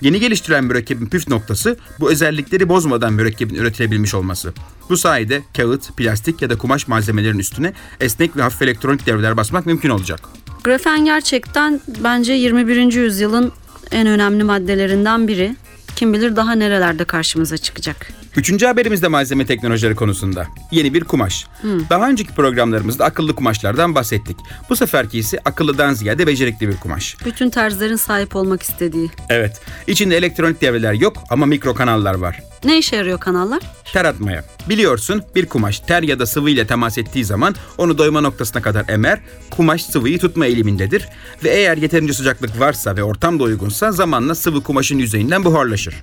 Yeni 0.00 0.20
geliştirilen 0.20 0.64
mürekkebin 0.64 1.06
püf 1.06 1.28
noktası 1.28 1.76
bu 2.00 2.10
özellikleri 2.10 2.68
bozmadan 2.68 3.12
mürekkebin 3.12 3.54
üretilebilmiş 3.54 4.14
olması. 4.14 4.52
Bu 4.88 4.96
sayede 4.96 5.42
kağıt, 5.56 5.96
plastik 5.96 6.42
ya 6.42 6.50
da 6.50 6.58
kumaş 6.58 6.88
malzemelerin 6.88 7.38
üstüne 7.38 7.72
esnek 8.00 8.36
ve 8.36 8.42
hafif 8.42 8.62
elektronik 8.62 9.06
devreler 9.06 9.36
basmak 9.36 9.66
mümkün 9.66 9.90
olacak. 9.90 10.20
Grafen 10.64 11.04
gerçekten 11.04 11.80
bence 12.04 12.32
21. 12.32 12.92
yüzyılın 12.92 13.52
en 13.90 14.06
önemli 14.06 14.44
maddelerinden 14.44 15.28
biri. 15.28 15.56
Kim 15.96 16.12
bilir 16.12 16.36
daha 16.36 16.52
nerelerde 16.52 17.04
karşımıza 17.04 17.58
çıkacak. 17.58 18.12
Üçüncü 18.38 18.66
haberimiz 18.66 19.02
de 19.02 19.08
malzeme 19.08 19.46
teknolojileri 19.46 19.94
konusunda. 19.94 20.46
Yeni 20.70 20.94
bir 20.94 21.04
kumaş. 21.04 21.46
Daha 21.90 22.08
önceki 22.08 22.34
programlarımızda 22.34 23.04
akıllı 23.04 23.34
kumaşlardan 23.34 23.94
bahsettik. 23.94 24.36
Bu 24.70 24.76
seferki 24.76 25.18
ise 25.18 25.38
akıllıdan 25.44 25.94
ziyade 25.94 26.26
becerikli 26.26 26.68
bir 26.68 26.76
kumaş. 26.76 27.16
Bütün 27.24 27.50
terzilerin 27.50 27.96
sahip 27.96 28.36
olmak 28.36 28.62
istediği. 28.62 29.10
Evet. 29.28 29.60
İçinde 29.86 30.16
elektronik 30.16 30.60
devreler 30.60 30.92
yok 30.92 31.16
ama 31.30 31.46
mikro 31.46 31.74
kanallar 31.74 32.14
var. 32.14 32.40
Ne 32.64 32.78
işe 32.78 32.96
yarıyor 32.96 33.20
kanallar? 33.20 33.62
Ter 33.92 34.04
atmaya. 34.04 34.44
Biliyorsun 34.68 35.22
bir 35.34 35.46
kumaş 35.46 35.80
ter 35.80 36.02
ya 36.02 36.18
da 36.18 36.26
sıvı 36.26 36.50
ile 36.50 36.66
temas 36.66 36.98
ettiği 36.98 37.24
zaman 37.24 37.54
onu 37.78 37.98
doyma 37.98 38.20
noktasına 38.20 38.62
kadar 38.62 38.84
emer, 38.88 39.20
kumaş 39.50 39.84
sıvıyı 39.84 40.18
tutma 40.18 40.46
eğilimindedir. 40.46 41.08
Ve 41.44 41.48
eğer 41.48 41.76
yeterince 41.76 42.12
sıcaklık 42.12 42.60
varsa 42.60 42.96
ve 42.96 43.02
ortam 43.02 43.38
da 43.38 43.42
uygunsa 43.42 43.92
zamanla 43.92 44.34
sıvı 44.34 44.62
kumaşın 44.62 44.98
yüzeyinden 44.98 45.44
buharlaşır. 45.44 46.02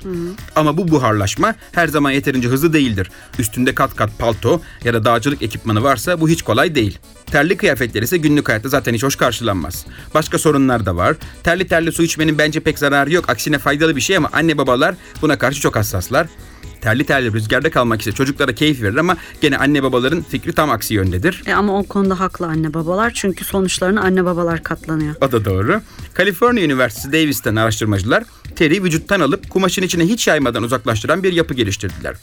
Ama 0.56 0.78
bu 0.78 0.88
buharlaşma 0.88 1.56
her 1.72 1.88
zaman 1.88 2.12
yeterince 2.12 2.25
yeterince 2.28 2.48
hızlı 2.48 2.74
değildir. 2.74 3.12
Üstünde 3.40 3.76
kat 3.76 3.96
kat 3.96 4.10
palto 4.20 4.62
ya 4.84 4.94
da 4.94 5.06
dağcılık 5.06 5.42
ekipmanı 5.42 5.84
varsa 5.84 6.22
bu 6.22 6.30
hiç 6.30 6.42
kolay 6.42 6.76
değil. 6.76 7.00
Terli 7.26 7.58
kıyafetler 7.58 8.02
ise 8.02 8.18
günlük 8.18 8.50
hayatta 8.50 8.70
zaten 8.70 8.94
hiç 8.94 9.04
hoş 9.04 9.16
karşılanmaz. 9.16 9.86
Başka 10.14 10.38
sorunlar 10.38 10.86
da 10.86 10.96
var. 10.96 11.16
Terli 11.44 11.68
terli 11.68 11.92
su 11.92 12.04
içmenin 12.04 12.38
bence 12.38 12.60
pek 12.60 12.80
zararı 12.80 13.14
yok. 13.14 13.30
Aksine 13.30 13.58
faydalı 13.58 13.96
bir 13.96 14.02
şey 14.02 14.18
ama 14.18 14.30
anne 14.34 14.58
babalar 14.58 14.96
buna 15.22 15.38
karşı 15.38 15.62
çok 15.62 15.76
hassaslar. 15.76 16.28
Terli 16.86 17.04
terli 17.04 17.34
rüzgarda 17.34 17.72
kalmak 17.72 18.02
ise 18.02 18.12
çocuklara 18.12 18.56
keyif 18.56 18.82
verir 18.82 18.96
ama 18.96 19.18
gene 19.42 19.58
anne 19.58 19.84
babaların 19.84 20.22
fikri 20.22 20.54
tam 20.54 20.70
aksi 20.70 20.94
yöndedir. 20.94 21.44
E 21.46 21.54
ama 21.54 21.80
o 21.80 21.84
konuda 21.84 22.20
haklı 22.20 22.46
anne 22.46 22.74
babalar 22.74 23.12
çünkü 23.16 23.46
sonuçlarına 23.46 24.02
anne 24.02 24.26
babalar 24.26 24.64
katlanıyor. 24.64 25.16
O 25.22 25.32
da 25.32 25.46
doğru. 25.46 25.82
Kaliforniya 26.14 26.66
Üniversitesi 26.66 27.14
Davis'ten 27.14 27.56
araştırmacılar 27.56 28.24
teri 28.56 28.84
vücuttan 28.84 29.20
alıp 29.20 29.50
kumaşın 29.50 29.82
içine 29.82 30.04
hiç 30.04 30.28
yaymadan 30.28 30.64
uzaklaştıran 30.64 31.24
bir 31.24 31.34
yapı 31.34 31.54
geliştirdiler. 31.54 32.16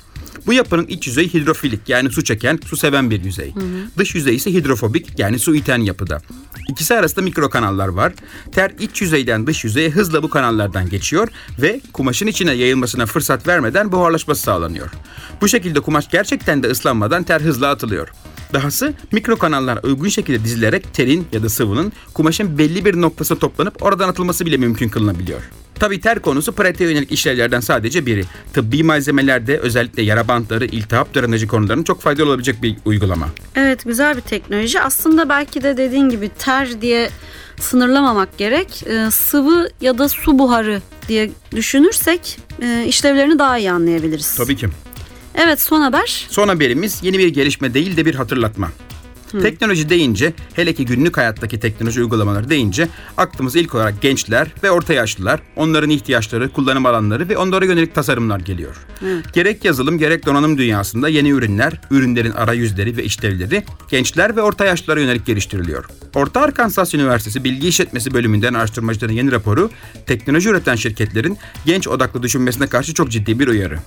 Bu 0.46 0.52
yapının 0.52 0.87
iç 0.87 1.06
yüzeyi 1.06 1.34
hidrofilik 1.34 1.88
yani 1.88 2.11
su 2.11 2.25
çeken, 2.25 2.58
su 2.66 2.76
seven 2.76 3.11
bir 3.11 3.25
yüzey. 3.25 3.54
Dış 3.99 4.14
yüzeyi 4.14 4.37
ise 4.37 4.52
hidrofobik 4.52 5.18
yani 5.18 5.38
su 5.38 5.54
iten 5.54 5.78
yapıda. 5.78 6.20
İkisi 6.68 6.94
arasında 6.94 7.22
mikro 7.25 7.50
kanallar 7.50 7.88
var. 7.88 8.12
Ter 8.52 8.72
iç 8.80 9.02
yüzeyden 9.02 9.46
dış 9.46 9.64
yüzeye 9.64 9.90
hızla 9.90 10.22
bu 10.22 10.30
kanallardan 10.30 10.88
geçiyor 10.88 11.28
ve 11.62 11.80
kumaşın 11.92 12.26
içine 12.26 12.52
yayılmasına 12.52 13.06
fırsat 13.06 13.46
vermeden 13.49 13.92
buharlaşması 13.92 14.42
sağlanıyor. 14.42 14.90
Bu 15.40 15.49
şekilde 15.49 15.80
kumaş 15.80 16.11
gerçekten 16.11 16.62
de 16.62 16.66
ıslanmadan 16.70 17.22
ter 17.22 17.40
hızla 17.40 17.68
atılıyor. 17.68 18.08
Dahası 18.52 18.94
mikro 19.12 19.37
kanallar 19.37 19.78
uygun 19.82 20.09
şekilde 20.09 20.44
dizilerek 20.44 20.94
terin 20.94 21.26
ya 21.32 21.42
da 21.42 21.49
sıvının 21.49 21.92
kumaşın 22.14 22.59
belli 22.59 22.85
bir 22.85 23.00
noktasına 23.00 23.38
toplanıp 23.38 23.82
oradan 23.82 24.09
atılması 24.09 24.47
bile 24.47 24.56
mümkün 24.56 24.88
kılınabiliyor. 24.88 25.40
Tabi 25.75 26.00
ter 26.00 26.18
konusu 26.18 26.52
pratiğe 26.52 26.90
yönelik 26.90 27.12
işlevlerden 27.12 27.61
sadece 27.61 28.06
biri. 28.06 28.25
Tıbbi 28.52 28.82
malzemelerde 28.82 29.59
özellikle 29.59 30.02
yara 30.02 30.28
bantları, 30.28 30.64
iltihap 30.64 31.14
drenajı 31.14 31.47
konularının 31.47 31.85
çok 31.85 32.00
faydalı 32.00 32.28
olabilecek 32.28 32.62
bir 32.62 32.76
uygulama. 32.85 33.28
Evet 33.56 33.85
güzel 33.85 34.16
bir 34.16 34.21
teknoloji. 34.21 34.80
Aslında 34.80 35.28
belki 35.28 35.62
de 35.62 35.76
dediğin 35.76 36.09
gibi 36.09 36.28
ter 36.28 36.80
diye 36.82 37.11
sınırlamamak 37.61 38.38
gerek. 38.38 38.85
Ee, 38.87 39.11
sıvı 39.11 39.68
ya 39.80 39.99
da 39.99 40.09
su 40.09 40.38
buharı 40.38 40.82
diye 41.09 41.30
düşünürsek 41.56 42.38
e, 42.62 42.85
işlevlerini 42.87 43.38
daha 43.38 43.59
iyi 43.59 43.73
anlayabiliriz. 43.73 44.35
Tabii 44.37 44.56
ki. 44.56 44.68
Evet 45.35 45.61
son 45.61 45.81
haber. 45.81 46.27
Son 46.31 46.49
haberimiz 46.49 46.99
yeni 47.03 47.19
bir 47.19 47.29
gelişme 47.29 47.75
değil 47.75 47.97
de 47.97 48.07
bir 48.07 48.15
hatırlatma. 48.15 48.69
Teknoloji 49.41 49.89
deyince, 49.89 50.33
hele 50.55 50.75
ki 50.75 50.85
günlük 50.85 51.17
hayattaki 51.17 51.61
teknoloji 51.61 52.01
uygulamaları 52.03 52.51
deyince 52.51 52.89
aklımıza 53.17 53.59
ilk 53.59 53.75
olarak 53.75 54.03
gençler 54.03 54.49
ve 54.62 54.71
orta 54.71 54.93
yaşlılar, 54.93 55.41
onların 55.57 55.91
ihtiyaçları, 55.91 56.49
kullanım 56.49 56.87
alanları 56.87 57.29
ve 57.29 57.37
onlara 57.37 57.65
yönelik 57.65 57.95
tasarımlar 57.95 58.41
geliyor. 58.41 58.77
Gerek 59.33 59.65
yazılım 59.65 59.99
gerek 59.99 60.27
donanım 60.27 60.59
dünyasında 60.59 61.09
yeni 61.09 61.31
ürünler, 61.31 61.81
ürünlerin 61.91 62.31
arayüzleri 62.31 62.97
ve 62.97 63.05
işlevleri 63.05 63.65
gençler 63.91 64.37
ve 64.37 64.43
orta 64.43 64.65
yaşlılara 64.65 65.01
yönelik 65.01 65.27
geliştiriliyor. 65.27 65.85
Orta 66.15 66.41
Arkansas 66.41 66.95
Üniversitesi 66.95 67.45
Bilgi 67.45 67.69
İşletmesi 67.69 68.15
bölümünden 68.15 68.55
araştırmacıların 68.55 69.12
yeni 69.12 69.33
raporu, 69.33 69.71
teknoloji 70.07 70.49
üreten 70.49 70.77
şirketlerin 70.77 71.39
genç 71.67 71.89
odaklı 71.89 72.23
düşünmesine 72.23 72.67
karşı 72.67 72.95
çok 72.95 73.11
ciddi 73.11 73.39
bir 73.39 73.49
uyarı. 73.49 73.79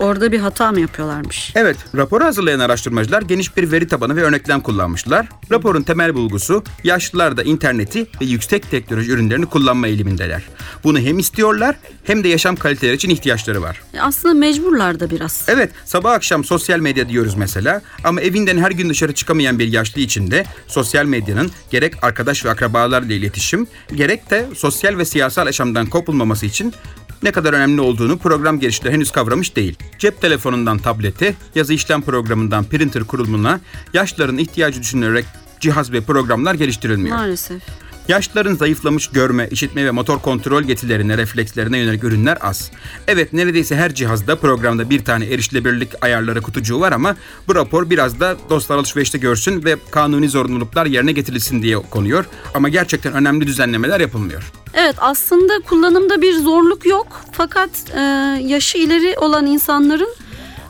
Orada 0.00 0.32
bir 0.32 0.38
hata 0.38 0.72
mı 0.72 0.80
yapıyorlarmış? 0.80 1.52
Evet, 1.54 1.76
raporu 1.96 2.24
hazırlayan 2.24 2.58
araştırmacılar 2.60 3.22
geniş 3.22 3.56
bir 3.56 3.72
veri 3.72 3.88
tabanı 3.88 4.16
ve 4.16 4.24
örneklem 4.48 4.60
kullanmışlar. 4.60 5.26
Raporun 5.50 5.82
temel 5.82 6.14
bulgusu, 6.14 6.62
yaşlılar 6.84 7.36
da 7.36 7.42
interneti 7.42 8.06
ve 8.20 8.24
yüksek 8.24 8.70
teknoloji 8.70 9.10
ürünlerini 9.10 9.46
kullanma 9.46 9.86
eğilimindeler. 9.86 10.42
Bunu 10.84 10.98
hem 10.98 11.18
istiyorlar 11.18 11.76
hem 12.04 12.24
de 12.24 12.28
yaşam 12.28 12.56
kaliteleri 12.56 12.96
için 12.96 13.10
ihtiyaçları 13.10 13.62
var. 13.62 13.82
E, 13.94 14.00
Aslında 14.00 14.34
mecburlar 14.34 15.00
da 15.00 15.10
biraz. 15.10 15.44
Evet, 15.48 15.70
sabah 15.84 16.12
akşam 16.12 16.44
sosyal 16.44 16.78
medya 16.80 17.08
diyoruz 17.08 17.34
mesela 17.36 17.82
ama 18.04 18.20
evinden 18.20 18.58
her 18.58 18.70
gün 18.70 18.88
dışarı 18.90 19.12
çıkamayan 19.14 19.58
bir 19.58 19.68
yaşlı 19.72 20.00
için 20.00 20.30
de 20.30 20.44
sosyal 20.66 21.04
medyanın 21.04 21.50
gerek 21.70 22.04
arkadaş 22.04 22.44
ve 22.44 22.50
akrabalarla 22.50 23.12
iletişim, 23.12 23.66
gerek 23.94 24.30
de 24.30 24.46
sosyal 24.56 24.98
ve 24.98 25.04
siyasal 25.04 25.46
yaşamdan 25.46 25.86
kopulmaması 25.86 26.46
için 26.46 26.72
ne 27.22 27.32
kadar 27.32 27.52
önemli 27.52 27.80
olduğunu 27.80 28.18
program 28.18 28.60
geliştiricileri 28.60 28.94
henüz 28.94 29.10
kavramış 29.10 29.56
değil. 29.56 29.78
Cep 29.98 30.20
telefonundan 30.20 30.78
tablete, 30.78 31.34
yazı 31.54 31.74
işlem 31.74 32.02
programından 32.02 32.64
printer 32.64 33.04
kurulumuna 33.04 33.60
yaşlıların 33.92 34.38
ihtiyacı 34.38 34.80
düşünülerek 34.80 35.24
cihaz 35.60 35.92
ve 35.92 36.00
programlar 36.00 36.54
geliştirilmiyor. 36.54 37.16
Maalesef. 37.16 37.62
Yaşlıların 38.08 38.54
zayıflamış 38.54 39.06
görme, 39.08 39.48
işitme 39.50 39.84
ve 39.84 39.90
motor 39.90 40.18
kontrol 40.18 40.64
yetilerine, 40.64 41.18
reflekslerine 41.18 41.78
yönelik 41.78 42.04
ürünler 42.04 42.38
az. 42.40 42.70
Evet 43.08 43.32
neredeyse 43.32 43.76
her 43.76 43.94
cihazda 43.94 44.36
programda 44.36 44.90
bir 44.90 45.04
tane 45.04 45.26
erişilebilirlik 45.26 45.88
ayarları 46.00 46.42
kutucuğu 46.42 46.80
var 46.80 46.92
ama 46.92 47.16
bu 47.48 47.54
rapor 47.54 47.90
biraz 47.90 48.20
da 48.20 48.36
dostlar 48.50 48.76
alışverişte 48.76 49.18
görsün 49.18 49.64
ve 49.64 49.76
kanuni 49.90 50.28
zorunluluklar 50.28 50.86
yerine 50.86 51.12
getirilsin 51.12 51.62
diye 51.62 51.76
konuyor. 51.76 52.24
Ama 52.54 52.68
gerçekten 52.68 53.12
önemli 53.12 53.46
düzenlemeler 53.46 54.00
yapılmıyor. 54.00 54.52
Evet 54.74 54.96
aslında 54.98 55.52
kullanımda 55.60 56.22
bir 56.22 56.34
zorluk 56.34 56.86
yok. 56.86 57.06
Fakat 57.32 57.70
e, 57.94 58.00
yaşı 58.42 58.78
ileri 58.78 59.18
olan 59.18 59.46
insanların 59.46 60.14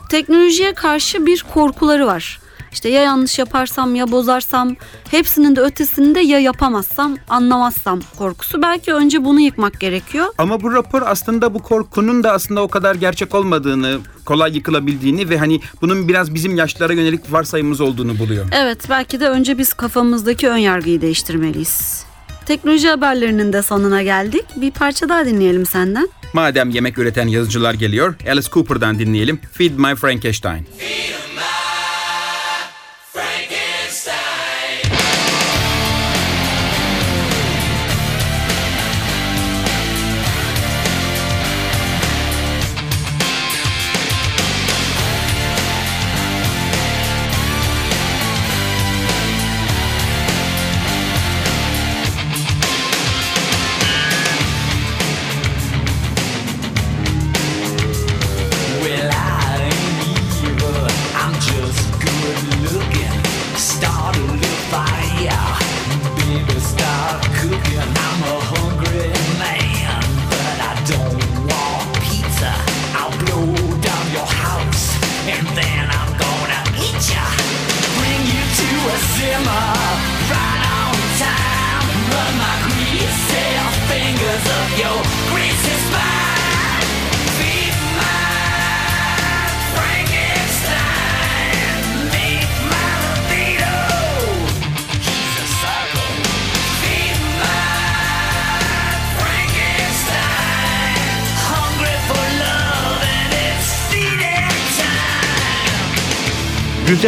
teknolojiye 0.09 0.73
karşı 0.73 1.25
bir 1.25 1.45
korkuları 1.53 2.07
var. 2.07 2.39
İşte 2.71 2.89
ya 2.89 3.01
yanlış 3.01 3.39
yaparsam 3.39 3.95
ya 3.95 4.11
bozarsam 4.11 4.75
hepsinin 5.11 5.55
de 5.55 5.61
ötesinde 5.61 6.19
ya 6.19 6.39
yapamazsam 6.39 7.17
anlamazsam 7.29 7.99
korkusu. 8.17 8.61
Belki 8.61 8.93
önce 8.93 9.25
bunu 9.25 9.39
yıkmak 9.39 9.79
gerekiyor. 9.79 10.25
Ama 10.37 10.61
bu 10.61 10.73
rapor 10.73 11.01
aslında 11.05 11.53
bu 11.53 11.59
korkunun 11.59 12.23
da 12.23 12.31
aslında 12.31 12.61
o 12.61 12.67
kadar 12.67 12.95
gerçek 12.95 13.35
olmadığını, 13.35 13.99
kolay 14.25 14.55
yıkılabildiğini 14.55 15.29
ve 15.29 15.37
hani 15.37 15.61
bunun 15.81 16.07
biraz 16.07 16.33
bizim 16.33 16.55
yaşlara 16.57 16.93
yönelik 16.93 17.33
varsayımımız 17.33 17.81
olduğunu 17.81 18.19
buluyor. 18.19 18.45
Evet 18.51 18.79
belki 18.89 19.19
de 19.19 19.29
önce 19.29 19.57
biz 19.57 19.73
kafamızdaki 19.73 20.49
ön 20.49 20.57
yargıyı 20.57 21.01
değiştirmeliyiz. 21.01 22.03
Teknoloji 22.45 22.87
haberlerinin 22.89 23.53
de 23.53 23.61
sonuna 23.61 24.03
geldik. 24.03 24.45
Bir 24.55 24.71
parça 24.71 25.09
daha 25.09 25.25
dinleyelim 25.25 25.65
senden. 25.65 26.09
Madem 26.33 26.69
yemek 26.69 26.97
üreten 26.97 27.27
yazıcılar 27.27 27.73
geliyor, 27.73 28.15
Alice 28.27 28.49
Cooper'dan 28.51 28.99
dinleyelim. 28.99 29.39
Feed 29.51 29.77
My 29.77 29.95
Frankenstein. 29.95 30.65
Well, 30.79 31.58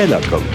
ceļa. 0.02 0.20
Kam. 0.32 0.51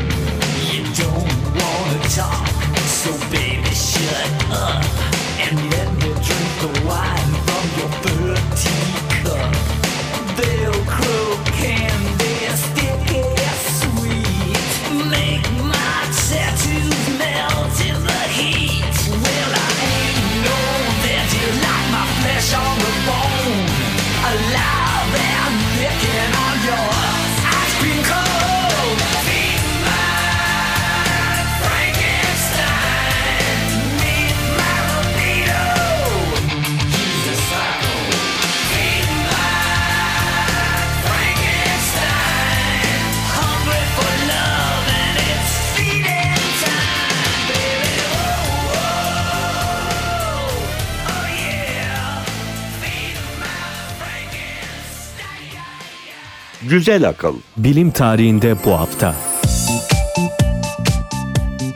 Güzel 56.68 57.08
akıl. 57.08 57.34
Bilim 57.56 57.90
tarihinde 57.90 58.56
bu 58.64 58.72
hafta. 58.72 59.14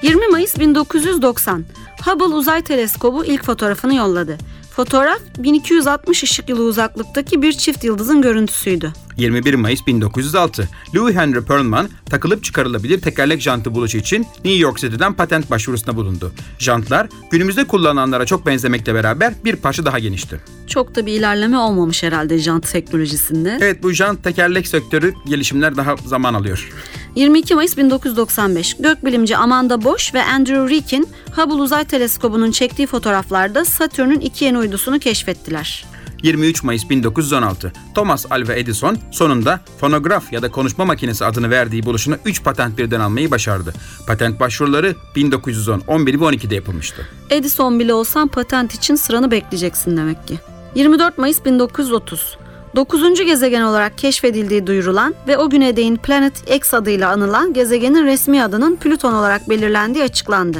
20 0.03 0.29
Mayıs 0.29 0.59
1990. 0.59 1.65
Hubble 2.05 2.25
Uzay 2.35 2.63
Teleskobu 2.63 3.25
ilk 3.25 3.45
fotoğrafını 3.45 3.95
yolladı. 3.95 4.39
Fotoğraf 4.71 5.21
1260 5.39 6.23
ışık 6.23 6.49
yılı 6.49 6.63
uzaklıktaki 6.63 7.43
bir 7.43 7.53
çift 7.53 7.85
yıldızın 7.85 8.23
görüntüsüydü. 8.23 8.93
21 9.17 9.55
Mayıs 9.55 9.87
1906. 9.87 10.69
Louis 10.95 11.17
Henry 11.17 11.45
Perlman 11.45 11.89
takılıp 12.11 12.45
çıkarılabilir 12.45 13.01
tekerlek 13.01 13.41
jantı 13.41 13.75
buluşu 13.75 13.99
için 13.99 14.27
New 14.45 14.61
York 14.61 14.79
City'den 14.79 15.13
patent 15.13 15.51
başvurusunda 15.51 15.97
bulundu. 15.97 16.33
Jantlar 16.59 17.09
günümüzde 17.31 17.65
kullanılanlara 17.65 18.27
çok 18.27 18.47
benzemekle 18.47 18.95
beraber 18.95 19.35
bir 19.45 19.57
parça 19.57 19.85
daha 19.85 19.99
genişti. 19.99 20.41
Çok 20.67 20.95
da 20.95 21.07
bir 21.07 21.13
ilerleme 21.13 21.59
olmamış 21.59 22.03
herhalde 22.03 22.39
jant 22.39 22.73
teknolojisinde. 22.73 23.59
Evet 23.61 23.83
bu 23.83 23.93
jant 23.93 24.25
tekerlek 24.25 24.67
sektörü 24.69 25.15
gelişimler 25.27 25.77
daha 25.77 25.97
zaman 25.97 26.35
alıyor. 26.35 26.71
22 27.15 27.55
Mayıs 27.55 27.77
1995 27.77 28.77
gökbilimci 28.77 29.37
Amanda 29.37 29.85
Bosch 29.85 30.15
ve 30.15 30.23
Andrew 30.23 30.69
Rickin 30.69 31.09
Hubble 31.37 31.63
Uzay 31.63 31.85
Teleskobu'nun 31.85 32.51
çektiği 32.51 32.87
fotoğraflarda 32.87 33.65
Satürn'ün 33.65 34.21
iki 34.21 34.45
yeni 34.45 34.59
uydusunu 34.59 34.99
keşfettiler. 34.99 35.85
23 36.23 36.63
Mayıs 36.63 36.91
1916. 36.91 37.73
Thomas 37.95 38.27
Alva 38.31 38.55
Edison 38.55 38.99
sonunda 39.11 39.61
fonograf 39.81 40.33
ya 40.33 40.43
da 40.43 40.51
konuşma 40.51 40.85
makinesi 40.85 41.25
adını 41.25 41.51
verdiği 41.51 41.83
buluşuna 41.83 42.19
3 42.25 42.45
patent 42.45 42.79
birden 42.79 43.01
almayı 43.01 43.31
başardı. 43.31 43.73
Patent 44.07 44.41
başvuruları 44.41 44.95
1910, 45.17 45.83
11 45.87 46.21
ve 46.21 46.25
12'de 46.25 46.55
yapılmıştı. 46.55 47.07
Edison 47.31 47.81
bile 47.81 47.95
olsan 47.95 48.29
patent 48.29 48.75
için 48.75 48.95
sıranı 48.95 49.31
bekleyeceksin 49.31 49.97
demek 49.97 50.29
ki. 50.29 50.39
24 50.75 51.19
Mayıs 51.19 51.45
1930 51.45 52.37
9. 52.77 53.15
gezegen 53.15 53.63
olarak 53.63 53.99
keşfedildiği 53.99 54.67
duyurulan 54.67 55.15
ve 55.29 55.39
o 55.39 55.51
güne 55.51 55.77
değin 55.77 55.97
Planet 55.97 56.51
X 56.57 56.75
adıyla 56.75 57.11
anılan 57.11 57.53
gezegenin 57.53 58.07
resmi 58.07 58.43
adının 58.43 58.77
Plüton 58.77 59.13
olarak 59.13 59.49
belirlendiği 59.49 60.05
açıklandı. 60.05 60.59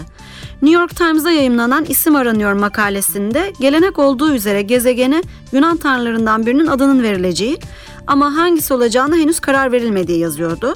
New 0.63 0.81
York 0.81 0.97
Times'da 0.97 1.31
yayımlanan 1.31 1.85
isim 1.85 2.17
aranıyor 2.17 2.53
makalesinde 2.53 3.53
gelenek 3.61 3.99
olduğu 3.99 4.35
üzere 4.35 4.63
gezegene 4.63 5.23
Yunan 5.53 5.77
tanrılarından 5.77 6.47
birinin 6.47 6.67
adının 6.67 7.03
verileceği 7.03 7.59
ama 8.07 8.37
hangisi 8.37 8.75
olacağına 8.75 9.17
henüz 9.17 9.41
karar 9.41 9.73
verilmediği 9.73 10.19
yazıyordu. 10.19 10.75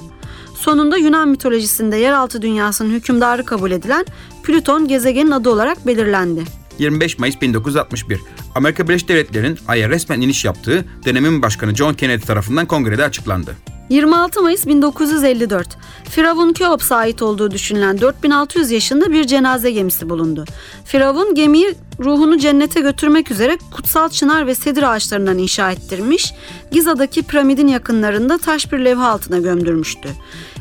Sonunda 0.55 0.97
Yunan 0.97 1.29
mitolojisinde 1.29 1.97
yeraltı 1.97 2.43
dünyasının 2.43 2.91
hükümdarı 2.91 3.45
kabul 3.45 3.71
edilen 3.71 4.05
Plüton 4.43 4.89
gezegenin 4.89 5.31
adı 5.31 5.51
olarak 5.51 5.87
belirlendi. 5.87 6.45
25 6.79 7.19
Mayıs 7.19 7.41
1961. 7.41 8.21
Amerika 8.55 8.89
Birleşik 8.89 9.09
Devletleri'nin 9.09 9.59
Ay'a 9.69 9.89
resmen 9.91 10.21
iniş 10.21 10.45
yaptığı 10.45 10.85
dönemin 11.05 11.43
başkanı 11.43 11.75
John 11.75 11.95
Kennedy 11.95 12.27
tarafından 12.27 12.67
kongrede 12.67 13.05
açıklandı. 13.05 13.57
26 13.89 14.43
Mayıs 14.43 14.67
1954. 14.67 15.69
Firavun 16.11 16.53
Keops'a 16.53 16.97
ait 16.97 17.23
olduğu 17.23 17.51
düşünülen 17.51 18.01
4600 18.01 18.71
yaşında 18.71 19.13
bir 19.13 19.25
cenaze 19.25 19.71
gemisi 19.71 20.11
bulundu. 20.11 20.45
Firavun 20.85 21.35
gemiyi 21.35 21.75
ruhunu 22.01 22.39
cennete 22.39 22.81
götürmek 22.81 23.31
üzere 23.31 23.59
kutsal 23.73 24.09
çınar 24.09 24.47
ve 24.47 24.55
sedir 24.55 24.83
ağaçlarından 24.83 25.39
inşa 25.39 25.73
ettirmiş, 25.73 26.35
Giza'daki 26.71 27.23
piramidin 27.23 27.69
yakınlarında 27.69 28.39
taş 28.39 28.73
bir 28.73 28.79
levha 28.79 29.09
altına 29.09 29.39
gömdürmüştü. 29.39 30.09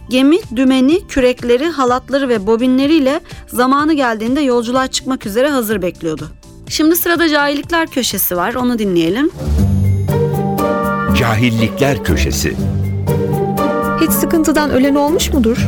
Gemi 0.10 0.38
dümeni, 0.56 1.08
kürekleri, 1.08 1.68
halatları 1.68 2.30
ve 2.30 2.48
bobinleriyle 2.48 3.20
zamanı 3.48 3.94
geldiğinde 3.94 4.42
yolculuğa 4.42 4.88
çıkmak 4.88 5.26
üzere 5.26 5.50
hazır 5.50 5.82
bekliyordu. 5.82 6.28
Şimdi 6.70 6.96
sırada 6.96 7.30
cahillikler 7.30 7.88
köşesi 7.88 8.38
var, 8.38 8.54
onu 8.54 8.80
dinleyelim. 8.80 9.32
Cahillikler 11.20 12.04
Köşesi. 12.04 12.56
Hiç 14.04 14.12
sıkıntıdan 14.12 14.70
ölen 14.70 14.96
olmuş 14.96 15.34
mudur? 15.34 15.68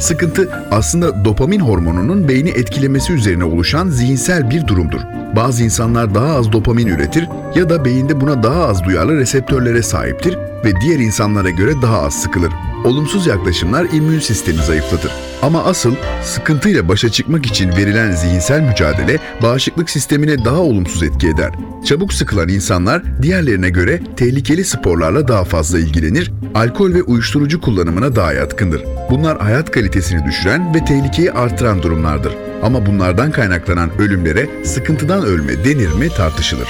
Sıkıntı 0.00 0.50
aslında 0.70 1.24
dopamin 1.24 1.60
hormonunun 1.60 2.28
beyni 2.28 2.50
etkilemesi 2.50 3.12
üzerine 3.12 3.44
oluşan 3.44 3.88
zihinsel 3.88 4.50
bir 4.50 4.66
durumdur. 4.66 5.00
Bazı 5.36 5.64
insanlar 5.64 6.14
daha 6.14 6.34
az 6.34 6.52
dopamin 6.52 6.86
üretir 6.86 7.28
ya 7.54 7.68
da 7.68 7.84
beyinde 7.84 8.20
buna 8.20 8.42
daha 8.42 8.66
az 8.66 8.84
duyarlı 8.84 9.16
reseptörlere 9.16 9.82
sahiptir 9.82 10.38
ve 10.64 10.80
diğer 10.80 10.98
insanlara 10.98 11.50
göre 11.50 11.72
daha 11.82 12.02
az 12.02 12.14
sıkılır. 12.14 12.50
Olumsuz 12.84 13.26
yaklaşımlar 13.26 13.86
immün 13.92 14.18
sistemi 14.18 14.62
zayıflatır. 14.62 15.12
Ama 15.42 15.64
asıl 15.64 15.94
sıkıntıyla 16.22 16.88
başa 16.88 17.08
çıkmak 17.08 17.46
için 17.46 17.72
verilen 17.76 18.12
zihinsel 18.12 18.60
mücadele 18.60 19.18
bağışıklık 19.42 19.90
sistemine 19.90 20.44
daha 20.44 20.58
olumsuz 20.58 21.02
etki 21.02 21.28
eder. 21.28 21.50
Çabuk 21.84 22.12
sıkılan 22.12 22.48
insanlar 22.48 23.22
diğerlerine 23.22 23.70
göre 23.70 24.00
tehlikeli 24.16 24.64
sporlarla 24.64 25.28
daha 25.28 25.44
fazla 25.44 25.78
ilgilenir, 25.78 26.32
alkol 26.54 26.94
ve 26.94 27.02
uyuşturucu 27.02 27.60
kullanımına 27.60 28.16
daha 28.16 28.32
yatkındır. 28.32 28.82
Bunlar 29.10 29.40
hayat 29.40 29.70
kalitesini 29.70 30.26
düşüren 30.26 30.74
ve 30.74 30.84
tehlikeyi 30.84 31.32
artıran 31.32 31.82
durumlardır. 31.82 32.32
Ama 32.62 32.86
bunlardan 32.86 33.30
kaynaklanan 33.30 33.90
ölümlere 33.98 34.64
sıkıntıdan 34.64 35.22
ölme 35.24 35.64
denir 35.64 35.92
mi 35.92 36.08
tartışılır. 36.08 36.68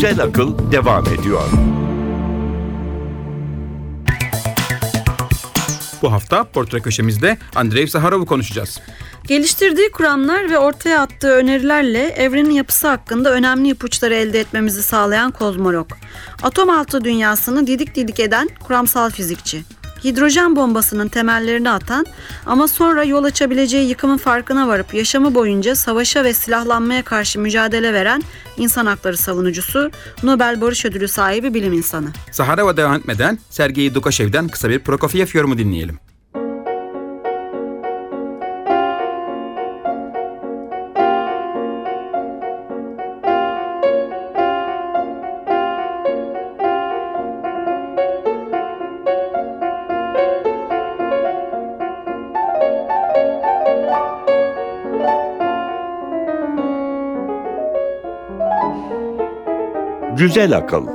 Güzel 0.00 0.22
akıl 0.22 0.72
devam 0.72 1.06
ediyor. 1.06 1.42
Bu 6.02 6.12
hafta 6.12 6.44
portre 6.44 6.80
köşemizde 6.80 7.38
Andrei 7.54 7.86
Saharov'u 7.86 8.26
konuşacağız. 8.26 8.80
Geliştirdiği 9.26 9.90
kuramlar 9.90 10.50
ve 10.50 10.58
ortaya 10.58 11.00
attığı 11.00 11.30
önerilerle 11.30 12.08
evrenin 12.08 12.50
yapısı 12.50 12.88
hakkında 12.88 13.32
önemli 13.32 13.68
ipuçları 13.68 14.14
elde 14.14 14.40
etmemizi 14.40 14.82
sağlayan 14.82 15.30
kozmolog. 15.30 15.90
Atom 16.42 16.70
altı 16.70 17.04
dünyasını 17.04 17.66
didik 17.66 17.94
didik 17.94 18.20
eden 18.20 18.48
kuramsal 18.66 19.10
fizikçi. 19.10 19.62
Hidrojen 20.04 20.56
bombasının 20.56 21.08
temellerini 21.08 21.70
atan 21.70 22.06
ama 22.46 22.68
sonra 22.68 23.04
yol 23.04 23.24
açabileceği 23.24 23.88
yıkımın 23.88 24.16
farkına 24.16 24.68
varıp 24.68 24.94
yaşamı 24.94 25.34
boyunca 25.34 25.76
savaşa 25.76 26.24
ve 26.24 26.34
silahlanmaya 26.34 27.02
karşı 27.02 27.40
mücadele 27.40 27.92
veren 27.92 28.22
insan 28.56 28.86
hakları 28.86 29.16
savunucusu, 29.16 29.90
Nobel 30.22 30.60
Barış 30.60 30.84
Ödülü 30.84 31.08
sahibi 31.08 31.54
bilim 31.54 31.72
insanı. 31.72 32.08
Saharova 32.32 32.76
devam 32.76 32.94
etmeden 32.94 33.38
Sergei 33.50 33.94
Dukashev'den 33.94 34.48
kısa 34.48 34.70
bir 34.70 34.78
Prokofiev 34.78 35.26
yorumu 35.32 35.58
dinleyelim. 35.58 35.98
Güzel 60.20 60.56
akıl. 60.56 60.86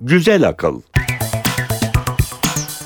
Güzel 0.00 0.48
akıl. 0.48 0.80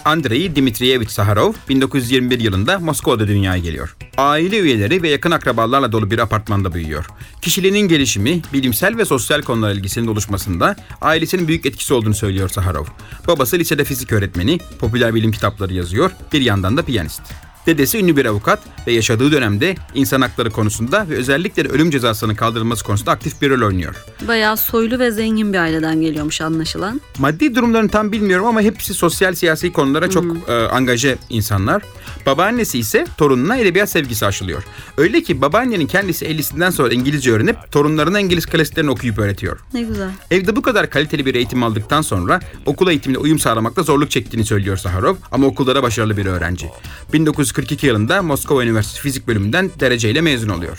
Andrei 0.05 0.57
Dmitriyevich 0.57 1.11
Saharov 1.11 1.53
1921 1.69 2.41
yılında 2.41 2.79
Moskova'da 2.79 3.29
dünyaya 3.29 3.59
geliyor. 3.59 3.97
Aile 4.21 4.59
üyeleri 4.59 5.03
ve 5.03 5.09
yakın 5.09 5.31
akrabalarla 5.31 5.93
dolu 5.93 6.11
bir 6.11 6.19
apartmanda 6.19 6.75
büyüyor. 6.75 7.07
Kişiliğinin 7.43 7.89
gelişimi, 7.89 8.43
bilimsel 8.53 8.97
ve 8.97 9.05
sosyal 9.05 9.43
konular 9.43 9.73
ilgisinin 9.73 10.07
oluşmasında 10.07 10.77
ailesinin 11.01 11.49
büyük 11.49 11.67
etkisi 11.67 11.95
olduğunu 11.95 12.15
söylüyor 12.15 12.49
Saharov. 12.49 12.85
Babası 13.29 13.59
lisede 13.59 13.85
fizik 13.85 14.13
öğretmeni, 14.13 14.59
popüler 14.79 15.15
bilim 15.15 15.33
kitapları 15.33 15.75
yazıyor, 15.75 16.11
bir 16.33 16.41
yandan 16.41 16.77
da 16.77 16.83
piyanist. 16.83 17.23
Dedesi 17.67 17.99
ünlü 17.99 18.17
bir 18.17 18.27
avukat 18.27 18.61
ve 18.87 18.93
yaşadığı 18.93 19.33
dönemde 19.33 19.75
insan 19.95 20.21
hakları 20.21 20.51
konusunda 20.51 21.07
ve 21.09 21.17
özellikle 21.17 21.65
de 21.65 21.69
ölüm 21.69 21.91
cezasının 21.91 22.35
kaldırılması 22.35 22.85
konusunda 22.85 23.11
aktif 23.11 23.43
bir 23.43 23.51
rol 23.51 23.67
oynuyor. 23.67 24.05
Bayağı 24.29 24.57
soylu 24.57 24.99
ve 24.99 25.11
zengin 25.11 25.53
bir 25.53 25.59
aileden 25.59 26.01
geliyormuş 26.01 26.41
anlaşılan. 26.41 27.01
Maddi 27.19 27.55
durumlarını 27.55 27.89
tam 27.89 28.13
bilmiyorum 28.13 28.47
ama 28.47 28.63
hepsi 28.63 28.95
sosyal 28.95 29.35
siyasi 29.35 29.73
konulara 29.73 30.11
çok 30.11 30.25
e, 30.49 30.53
angaje 30.53 31.19
insanlar. 31.31 31.83
Babaannesi 32.27 32.79
ise 32.79 33.07
torununa 33.17 33.57
edebiyat 33.57 33.91
sevgisi 33.91 34.27
aşılıyor. 34.27 34.63
Öyle 34.97 35.23
ki 35.23 35.41
babaannenin 35.41 35.87
kendisi 35.87 36.27
50'sinden 36.27 36.71
sonra 36.71 36.95
İngilizce 36.95 37.33
öğrenip 37.33 37.73
torunlarına 37.73 38.21
İngiliz 38.21 38.47
klasiklerini 38.47 38.91
okuyup 38.91 39.19
öğretiyor. 39.19 39.59
Ne 39.75 39.83
güzel. 39.83 40.11
Evde 40.31 40.57
bu 40.57 40.63
kadar 40.63 40.91
kaliteli 40.91 41.27
bir 41.27 41.35
eğitim 41.35 41.63
aldıktan 41.63 42.03
sonra 42.03 42.41
okul 42.67 42.89
eğitimine 42.89 43.19
uyum 43.19 43.39
sağlamakta 43.39 43.83
zorluk 43.83 44.11
çektiğini 44.11 44.45
söylüyor 44.47 44.77
Saharov 44.77 45.15
ama 45.33 45.47
okullara 45.47 45.83
başarılı 45.83 46.17
bir 46.17 46.27
öğrenci. 46.27 46.67
1942 47.13 47.87
yılında 47.87 48.23
Moskova 48.23 48.63
Üniversitesi 48.63 49.03
Fizik 49.03 49.27
Bölümünden 49.27 49.71
dereceyle 49.81 50.21
mezun 50.21 50.49
oluyor. 50.49 50.79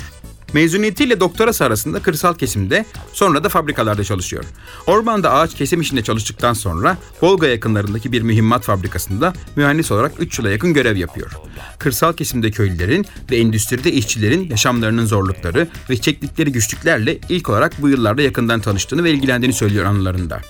Mezuniyetiyle 0.54 1.20
doktorası 1.20 1.66
arasında 1.66 2.00
kırsal 2.00 2.34
kesimde 2.34 2.86
sonra 3.14 3.44
da 3.44 3.50
fabrikalarda 3.50 4.04
çalışıyor. 4.04 4.44
Ormanda 4.88 5.32
ağaç 5.32 5.56
kesim 5.56 5.82
işinde 5.82 6.04
çalıştıktan 6.04 6.54
sonra 6.54 6.98
Volga 7.22 7.48
yakınlarındaki 7.48 8.12
bir 8.12 8.22
mühimmat 8.22 8.64
fabrikasında 8.64 9.34
mühendis 9.56 9.92
olarak 9.92 10.12
3 10.20 10.40
yıla 10.40 10.50
yakın 10.50 10.74
görev 10.74 10.98
yapıyor. 10.98 11.32
Kırsal 11.80 12.14
kesimde 12.14 12.52
köylülerin 12.52 13.06
ve 13.32 13.38
endüstride 13.38 13.92
işçilerin 13.92 14.50
yaşamlarının 14.50 15.06
zorlukları 15.06 15.68
ve 15.90 15.98
çektikleri 15.98 16.52
güçlüklerle 16.52 17.20
ilk 17.30 17.50
olarak 17.50 17.82
bu 17.82 17.90
yıllarda 17.90 18.22
yakından 18.22 18.62
tanıştığını 18.62 19.04
ve 19.04 19.12
ilgilendiğini 19.12 19.54
söylüyor 19.54 19.86
anılarında. 19.86 20.42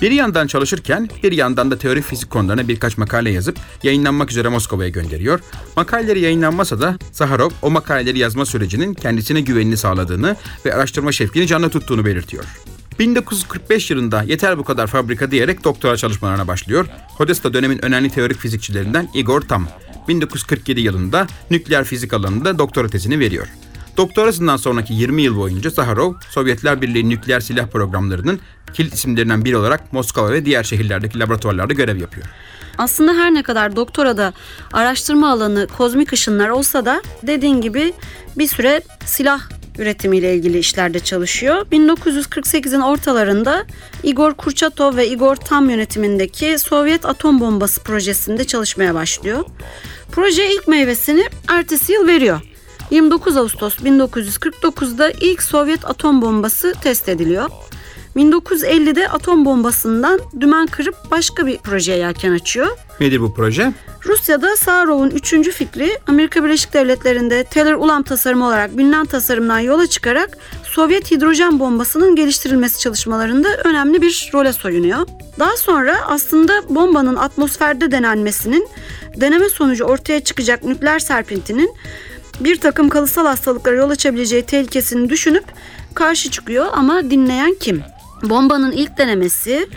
Bir 0.00 0.10
yandan 0.10 0.46
çalışırken 0.46 1.08
bir 1.22 1.32
yandan 1.32 1.70
da 1.70 1.78
teori 1.78 2.02
fizik 2.02 2.30
konularına 2.30 2.68
birkaç 2.68 2.98
makale 2.98 3.30
yazıp 3.30 3.58
yayınlanmak 3.82 4.30
üzere 4.30 4.48
Moskova'ya 4.48 4.88
gönderiyor. 4.88 5.40
Makaleleri 5.76 6.20
yayınlanmasa 6.20 6.80
da 6.80 6.98
Zaharov 7.12 7.50
o 7.62 7.70
makaleleri 7.70 8.18
yazma 8.18 8.46
sürecinin 8.46 8.94
kendisine 8.94 9.40
güvenini 9.40 9.76
sağladığını 9.76 10.36
ve 10.66 10.74
araştırma 10.74 11.12
şevkini 11.12 11.46
canlı 11.46 11.70
tuttuğunu 11.70 12.04
belirtiyor. 12.04 12.44
1945 12.98 13.90
yılında 13.90 14.22
yeter 14.22 14.58
bu 14.58 14.64
kadar 14.64 14.86
fabrika 14.86 15.30
diyerek 15.30 15.64
doktora 15.64 15.96
çalışmalarına 15.96 16.48
başlıyor. 16.48 16.86
Hodesta 17.08 17.52
dönemin 17.52 17.84
önemli 17.84 18.10
teorik 18.10 18.38
fizikçilerinden 18.38 19.08
Igor 19.14 19.40
Tam. 19.40 19.68
1947 20.08 20.80
yılında 20.80 21.26
nükleer 21.50 21.84
fizik 21.84 22.12
alanında 22.14 22.58
doktora 22.58 22.88
tezini 22.88 23.18
veriyor. 23.18 23.46
Doktorasından 23.96 24.56
sonraki 24.56 24.94
20 24.94 25.22
yıl 25.22 25.36
boyunca 25.36 25.70
Zaharov, 25.70 26.14
Sovyetler 26.30 26.82
Birliği 26.82 27.08
nükleer 27.08 27.40
silah 27.40 27.66
programlarının 27.66 28.40
kilit 28.74 28.94
isimlerinden 28.94 29.44
biri 29.44 29.56
olarak 29.56 29.92
Moskova 29.92 30.30
ve 30.30 30.44
diğer 30.44 30.64
şehirlerdeki 30.64 31.18
laboratuvarlarda 31.18 31.72
görev 31.72 31.96
yapıyor. 31.96 32.26
Aslında 32.78 33.12
her 33.12 33.34
ne 33.34 33.42
kadar 33.42 33.76
doktorada 33.76 34.32
araştırma 34.72 35.30
alanı 35.30 35.66
kozmik 35.76 36.12
ışınlar 36.12 36.48
olsa 36.48 36.84
da 36.84 37.02
dediğin 37.22 37.60
gibi 37.60 37.92
bir 38.38 38.46
süre 38.46 38.80
silah 39.04 39.40
üretimiyle 39.78 40.34
ilgili 40.34 40.58
işlerde 40.58 41.00
çalışıyor. 41.00 41.66
1948'in 41.72 42.80
ortalarında 42.80 43.66
Igor 44.02 44.34
Kurchatov 44.34 44.96
ve 44.96 45.08
Igor 45.08 45.36
Tam 45.36 45.70
yönetimindeki 45.70 46.58
Sovyet 46.58 47.06
atom 47.06 47.40
bombası 47.40 47.82
projesinde 47.82 48.44
çalışmaya 48.44 48.94
başlıyor. 48.94 49.44
Proje 50.12 50.54
ilk 50.54 50.68
meyvesini 50.68 51.24
ertesi 51.48 51.92
yıl 51.92 52.06
veriyor. 52.06 52.55
29 52.90 53.36
Ağustos 53.36 53.78
1949'da 53.78 55.10
ilk 55.10 55.42
Sovyet 55.42 55.84
atom 55.84 56.22
bombası 56.22 56.74
test 56.82 57.08
ediliyor. 57.08 57.50
1950'de 58.16 59.08
atom 59.08 59.44
bombasından 59.44 60.20
dümen 60.40 60.66
kırıp 60.66 60.96
başka 61.10 61.46
bir 61.46 61.58
projeye 61.58 61.98
yelken 61.98 62.32
açıyor. 62.32 62.68
Nedir 63.00 63.20
bu 63.20 63.34
proje? 63.34 63.72
Rusya'da 64.06 64.56
Saharov'un 64.56 65.10
üçüncü 65.10 65.50
fikri 65.50 65.98
Amerika 66.06 66.44
Birleşik 66.44 66.74
Devletleri'nde 66.74 67.44
Teller 67.44 67.74
Ulam 67.74 68.02
tasarımı 68.02 68.46
olarak 68.46 68.78
bilinen 68.78 69.06
tasarımdan 69.06 69.58
yola 69.58 69.86
çıkarak 69.86 70.38
Sovyet 70.64 71.10
hidrojen 71.10 71.58
bombasının 71.58 72.16
geliştirilmesi 72.16 72.80
çalışmalarında 72.80 73.48
önemli 73.64 74.02
bir 74.02 74.30
role 74.34 74.52
soyunuyor. 74.52 75.06
Daha 75.38 75.56
sonra 75.56 75.96
aslında 76.06 76.62
bombanın 76.68 77.16
atmosferde 77.16 77.90
denenmesinin 77.90 78.68
deneme 79.16 79.48
sonucu 79.48 79.84
ortaya 79.84 80.20
çıkacak 80.20 80.64
nükleer 80.64 80.98
serpintinin 80.98 81.74
bir 82.40 82.60
takım 82.60 82.88
kalıtsal 82.88 83.26
hastalıklara 83.26 83.76
yol 83.76 83.90
açabileceği 83.90 84.42
tehlikesini 84.42 85.08
düşünüp 85.08 85.44
karşı 85.94 86.30
çıkıyor 86.30 86.66
ama 86.72 87.10
dinleyen 87.10 87.56
kim? 87.60 87.82
Bombanın 88.22 88.72
ilk 88.72 88.98
denemesi 88.98 89.68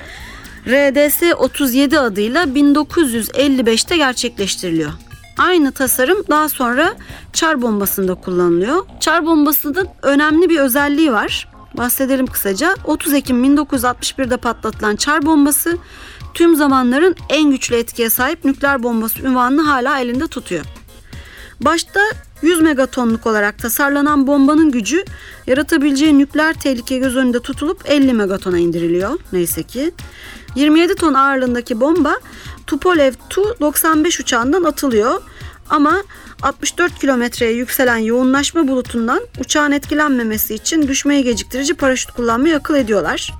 RDS-37 0.65 1.99
adıyla 1.99 2.43
1955'te 2.43 3.97
gerçekleştiriliyor. 3.97 4.91
Aynı 5.37 5.71
tasarım 5.71 6.23
daha 6.29 6.49
sonra 6.49 6.95
çar 7.33 7.61
bombasında 7.61 8.15
kullanılıyor. 8.15 8.85
Çar 8.99 9.25
bombasının 9.25 9.87
önemli 10.03 10.49
bir 10.49 10.59
özelliği 10.59 11.11
var. 11.11 11.47
Bahsedelim 11.77 12.27
kısaca. 12.27 12.75
30 12.85 13.13
Ekim 13.13 13.45
1961'de 13.45 14.37
patlatılan 14.37 14.95
çar 14.95 15.25
bombası 15.25 15.77
tüm 16.33 16.55
zamanların 16.55 17.15
en 17.29 17.51
güçlü 17.51 17.75
etkiye 17.75 18.09
sahip 18.09 18.45
nükleer 18.45 18.83
bombası 18.83 19.21
ünvanını 19.21 19.61
hala 19.61 19.99
elinde 19.99 20.27
tutuyor. 20.27 20.65
Başta 21.61 21.99
100 22.41 22.61
megatonluk 22.61 23.27
olarak 23.27 23.59
tasarlanan 23.59 24.27
bombanın 24.27 24.71
gücü 24.71 25.03
yaratabileceği 25.47 26.17
nükleer 26.17 26.53
tehlike 26.53 26.97
göz 26.97 27.15
önünde 27.15 27.39
tutulup 27.39 27.81
50 27.85 28.13
megatona 28.13 28.57
indiriliyor 28.57 29.19
neyse 29.31 29.63
ki. 29.63 29.91
27 30.55 30.95
ton 30.95 31.13
ağırlığındaki 31.13 31.81
bomba 31.81 32.15
Tupolev 32.67 33.13
Tu-95 33.29 34.21
uçağından 34.21 34.63
atılıyor 34.63 35.21
ama 35.69 36.03
64 36.41 36.99
kilometreye 36.99 37.51
yükselen 37.51 37.97
yoğunlaşma 37.97 38.67
bulutundan 38.67 39.21
uçağın 39.39 39.71
etkilenmemesi 39.71 40.55
için 40.55 40.87
düşmeyi 40.87 41.23
geciktirici 41.23 41.73
paraşüt 41.73 42.11
kullanmayı 42.11 42.55
akıl 42.55 42.75
ediyorlar. 42.75 43.33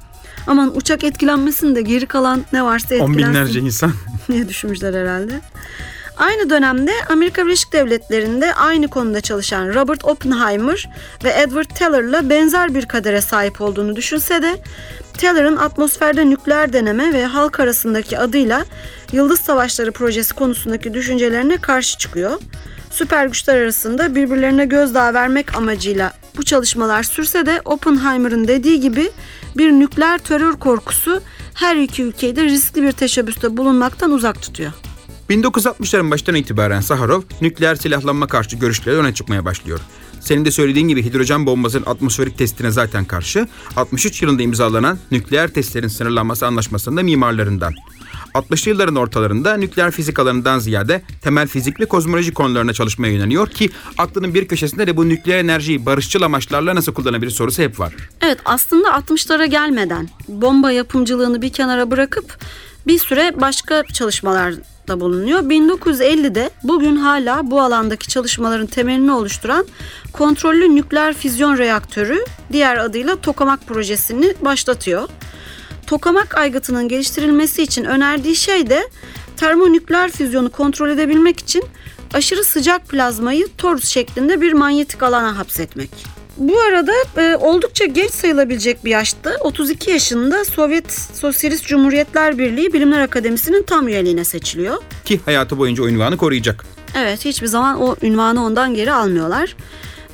Aman 0.48 0.78
uçak 0.78 1.04
etkilenmesin 1.04 1.76
de 1.76 1.82
geri 1.82 2.06
kalan 2.06 2.46
ne 2.54 2.64
varsa 2.64 2.96
etkilensin. 2.96 3.14
On 3.14 3.18
binlerce 3.18 3.60
insan. 3.60 3.94
diye 4.32 4.50
düşünmüşler 4.50 4.94
herhalde. 4.94 5.42
Aynı 6.20 6.50
dönemde 6.50 6.92
Amerika 7.10 7.46
Birleşik 7.46 7.74
Devletleri'nde 7.74 8.54
aynı 8.54 8.88
konuda 8.88 9.22
çalışan 9.22 9.74
Robert 9.74 10.06
Oppenheimer 10.06 10.90
ve 11.24 11.30
Edward 11.30 11.70
Teller'la 11.76 12.30
benzer 12.30 12.76
bir 12.76 12.86
kadere 12.86 13.22
sahip 13.22 13.62
olduğunu 13.62 13.96
düşünse 13.96 14.42
de 14.42 14.62
Teller'ın 15.18 15.58
atmosferde 15.58 16.30
nükleer 16.30 16.74
deneme 16.74 17.14
ve 17.14 17.26
halk 17.26 17.60
arasındaki 17.60 18.20
adıyla 18.20 18.66
Yıldız 19.12 19.40
Savaşları 19.40 19.92
projesi 19.92 20.34
konusundaki 20.34 20.94
düşüncelerine 20.94 21.58
karşı 21.58 21.98
çıkıyor. 21.98 22.40
Süper 22.92 23.26
güçler 23.26 23.62
arasında 23.62 24.16
birbirlerine 24.16 24.66
gözdağı 24.66 25.14
vermek 25.14 25.56
amacıyla 25.56 26.14
bu 26.38 26.44
çalışmalar 26.44 27.04
sürse 27.04 27.46
de 27.46 27.62
Oppenheimer'ın 27.66 28.48
dediği 28.48 28.80
gibi 28.80 29.12
bir 29.58 29.72
nükleer 29.72 30.18
terör 30.18 30.54
korkusu 30.54 31.22
her 31.54 31.76
iki 31.76 32.04
ülkeyi 32.04 32.36
de 32.36 32.44
riskli 32.44 32.84
bir 32.84 32.92
teşebbüste 32.92 33.58
bulunmaktan 33.58 34.12
uzak 34.12 34.42
tutuyor. 34.42 34.72
1960'ların 35.30 36.12
baştan 36.12 36.36
itibaren 36.36 36.82
Saharov 36.82 37.22
nükleer 37.42 37.76
silahlanma 37.76 38.28
karşı 38.28 38.56
görüşleri 38.56 38.96
öne 38.96 39.14
çıkmaya 39.14 39.46
başlıyor. 39.46 39.80
Senin 40.20 40.46
de 40.46 40.52
söylediğin 40.52 40.88
gibi 40.88 41.06
hidrojen 41.06 41.46
bombasının 41.46 41.86
atmosferik 41.86 42.38
testine 42.38 42.72
zaten 42.72 43.06
karşı 43.06 43.48
63 43.76 44.22
yılında 44.22 44.42
imzalanan 44.42 45.00
nükleer 45.12 45.48
testlerin 45.48 45.88
sınırlanması 45.88 46.48
anlaşmasında 46.48 47.04
mimarlarından. 47.04 47.74
60'lı 48.34 48.70
yılların 48.70 48.96
ortalarında 48.96 49.58
nükleer 49.58 49.92
fizik 49.92 50.20
alanından 50.20 50.60
ziyade 50.60 51.02
temel 51.22 51.48
fizik 51.48 51.80
ve 51.80 51.86
kozmoloji 51.86 52.34
konularına 52.34 52.74
çalışmaya 52.74 53.14
yöneliyor 53.14 53.50
ki 53.50 53.70
aklının 53.98 54.34
bir 54.34 54.48
köşesinde 54.48 54.88
de 54.88 54.98
bu 54.98 55.10
nükleer 55.10 55.40
enerjiyi 55.40 55.86
barışçıl 55.86 56.22
amaçlarla 56.22 56.76
nasıl 56.76 56.94
kullanabilir 56.94 57.32
sorusu 57.32 57.62
hep 57.62 57.80
var. 57.80 57.94
Evet 58.22 58.38
aslında 58.46 58.88
60'lara 58.88 59.46
gelmeden 59.46 60.10
bomba 60.28 60.72
yapımcılığını 60.72 61.42
bir 61.42 61.50
kenara 61.50 61.92
bırakıp 61.92 62.38
bir 62.88 63.00
süre 63.00 63.34
başka 63.42 63.84
çalışmalarda 64.90 65.00
bulunuyor. 65.00 65.40
1950'de 65.40 66.50
bugün 66.64 66.96
hala 66.96 67.52
bu 67.52 67.62
alandaki 67.62 68.08
çalışmaların 68.08 68.68
temelini 68.68 69.12
oluşturan 69.12 69.66
kontrollü 70.14 70.76
nükleer 70.76 71.14
füzyon 71.14 71.58
reaktörü 71.58 72.26
diğer 72.52 72.78
adıyla 72.78 73.16
Tokamak 73.16 73.68
projesini 73.68 74.34
başlatıyor. 74.42 75.10
Tokamak 75.88 76.38
aygıtının 76.38 76.88
geliştirilmesi 76.88 77.64
için 77.64 77.86
önerdiği 77.86 78.36
şey 78.36 78.70
de 78.70 78.90
termonükleer 79.38 80.12
füzyonu 80.12 80.50
kontrol 80.50 80.90
edebilmek 80.90 81.40
için 81.40 81.64
aşırı 82.14 82.44
sıcak 82.44 82.88
plazmayı 82.90 83.48
torus 83.58 83.90
şeklinde 83.90 84.42
bir 84.42 84.54
manyetik 84.54 85.04
alana 85.04 85.38
hapsetmek. 85.38 86.19
Bu 86.40 86.60
arada 86.60 86.92
e, 87.18 87.36
oldukça 87.36 87.86
geç 87.86 88.12
sayılabilecek 88.12 88.86
bir 88.86 88.90
yaşta 88.90 89.32
32 89.40 89.92
yaşında 89.92 90.46
Sovyet 90.46 90.92
Sosyalist 91.14 91.68
Cumhuriyetler 91.68 92.38
Birliği 92.38 92.74
Bilimler 92.74 93.00
Akademisi'nin 93.00 93.64
tam 93.64 93.88
üyeliğine 93.88 94.24
seçiliyor. 94.24 94.78
Ki 95.06 95.20
hayatı 95.26 95.58
boyunca 95.58 95.84
o 95.84 95.88
ünvanı 95.88 96.18
koruyacak. 96.18 96.66
Evet 96.98 97.26
hiçbir 97.26 97.48
zaman 97.48 97.82
o 97.82 97.96
ünvanı 98.02 98.46
ondan 98.46 98.74
geri 98.74 98.92
almıyorlar. 98.94 99.56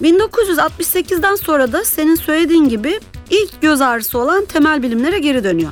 1968'den 0.01 1.35
sonra 1.35 1.71
da 1.71 1.83
senin 1.83 2.15
söylediğin 2.15 2.69
gibi 2.69 2.99
ilk 3.29 3.61
göz 3.61 3.81
ağrısı 3.81 4.19
olan 4.19 4.45
temel 4.45 4.83
bilimlere 4.83 5.19
geri 5.19 5.43
dönüyor. 5.43 5.71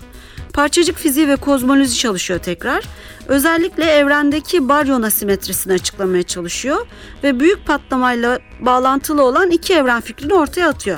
Parçacık 0.53 0.97
fiziği 0.97 1.27
ve 1.27 1.35
kozmoloji 1.35 1.97
çalışıyor 1.97 2.39
tekrar. 2.39 2.83
Özellikle 3.27 3.85
evrendeki 3.85 4.69
baryon 4.69 5.01
asimetrisini 5.01 5.73
açıklamaya 5.73 6.23
çalışıyor 6.23 6.87
ve 7.23 7.39
büyük 7.39 7.65
patlamayla 7.65 8.39
bağlantılı 8.59 9.23
olan 9.23 9.51
iki 9.51 9.73
evren 9.73 10.01
fikrini 10.01 10.33
ortaya 10.33 10.69
atıyor. 10.69 10.97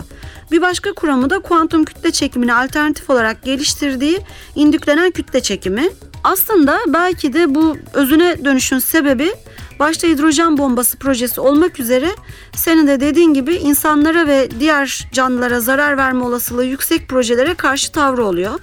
Bir 0.52 0.62
başka 0.62 0.94
kuramı 0.94 1.30
da 1.30 1.40
kuantum 1.40 1.86
kütle 1.86 2.12
çekimini 2.12 2.54
alternatif 2.54 3.10
olarak 3.10 3.44
geliştirdiği 3.44 4.20
indüklenen 4.56 5.12
kütle 5.12 5.42
çekimi. 5.42 5.90
Aslında 6.24 6.80
belki 6.88 7.34
de 7.34 7.56
bu 7.56 7.78
özüne 7.94 8.46
dönüşün 8.46 8.80
sebebi 8.80 9.32
başta 9.80 10.08
hidrojen 10.08 10.58
bombası 10.58 10.98
projesi 10.98 11.42
olmak 11.42 11.80
üzere 11.80 12.10
senin 12.56 12.88
de 12.88 13.00
dediğin 13.00 13.34
gibi 13.34 13.56
insanlara 13.56 14.28
ve 14.28 14.50
diğer 14.60 15.08
canlılara 15.12 15.60
zarar 15.60 15.98
verme 15.98 16.24
olasılığı 16.24 16.66
yüksek 16.66 17.10
projelere 17.10 17.54
karşı 17.54 17.92
tavrı 17.92 18.26
oluyor. 18.26 18.60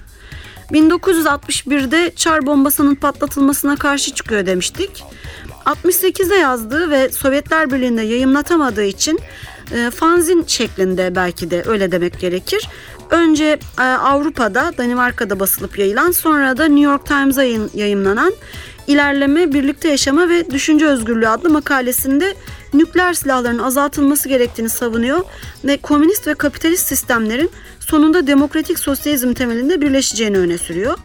1961'de 0.71 2.11
çar 2.15 2.45
bombasının 2.45 2.95
patlatılmasına 2.95 3.75
karşı 3.75 4.13
çıkıyor 4.13 4.45
demiştik. 4.45 5.03
68'de 5.65 6.35
yazdığı 6.35 6.89
ve 6.89 7.09
Sovyetler 7.09 7.71
Birliği'nde 7.71 8.01
yayımlatamadığı 8.01 8.83
için 8.83 9.19
e, 9.71 9.89
fanzin 9.89 10.43
şeklinde 10.47 11.15
belki 11.15 11.51
de 11.51 11.63
öyle 11.65 11.91
demek 11.91 12.19
gerekir. 12.19 12.67
Önce 13.09 13.59
e, 13.79 13.81
Avrupa'da, 13.83 14.71
Danimarka'da 14.77 15.39
basılıp 15.39 15.79
yayılan 15.79 16.11
sonra 16.11 16.57
da 16.57 16.65
New 16.65 16.91
York 16.91 17.05
Times'a 17.05 17.43
yayın, 17.43 17.71
yayımlanan 17.73 18.33
İlerleme, 18.87 19.53
Birlikte 19.53 19.89
Yaşama 19.89 20.29
ve 20.29 20.49
Düşünce 20.51 20.87
Özgürlüğü 20.87 21.27
adlı 21.27 21.49
makalesinde 21.49 22.35
nükleer 22.73 23.13
silahların 23.13 23.59
azaltılması 23.59 24.29
gerektiğini 24.29 24.69
savunuyor 24.69 25.21
ve 25.63 25.77
komünist 25.77 26.27
ve 26.27 26.33
kapitalist 26.33 26.87
sistemlerin 26.87 27.51
sonunda 27.79 28.27
demokratik 28.27 28.79
sosyalizm 28.79 29.33
temelinde 29.33 29.81
birleşeceğini 29.81 30.37
öne 30.37 30.57
sürüyor. 30.57 30.97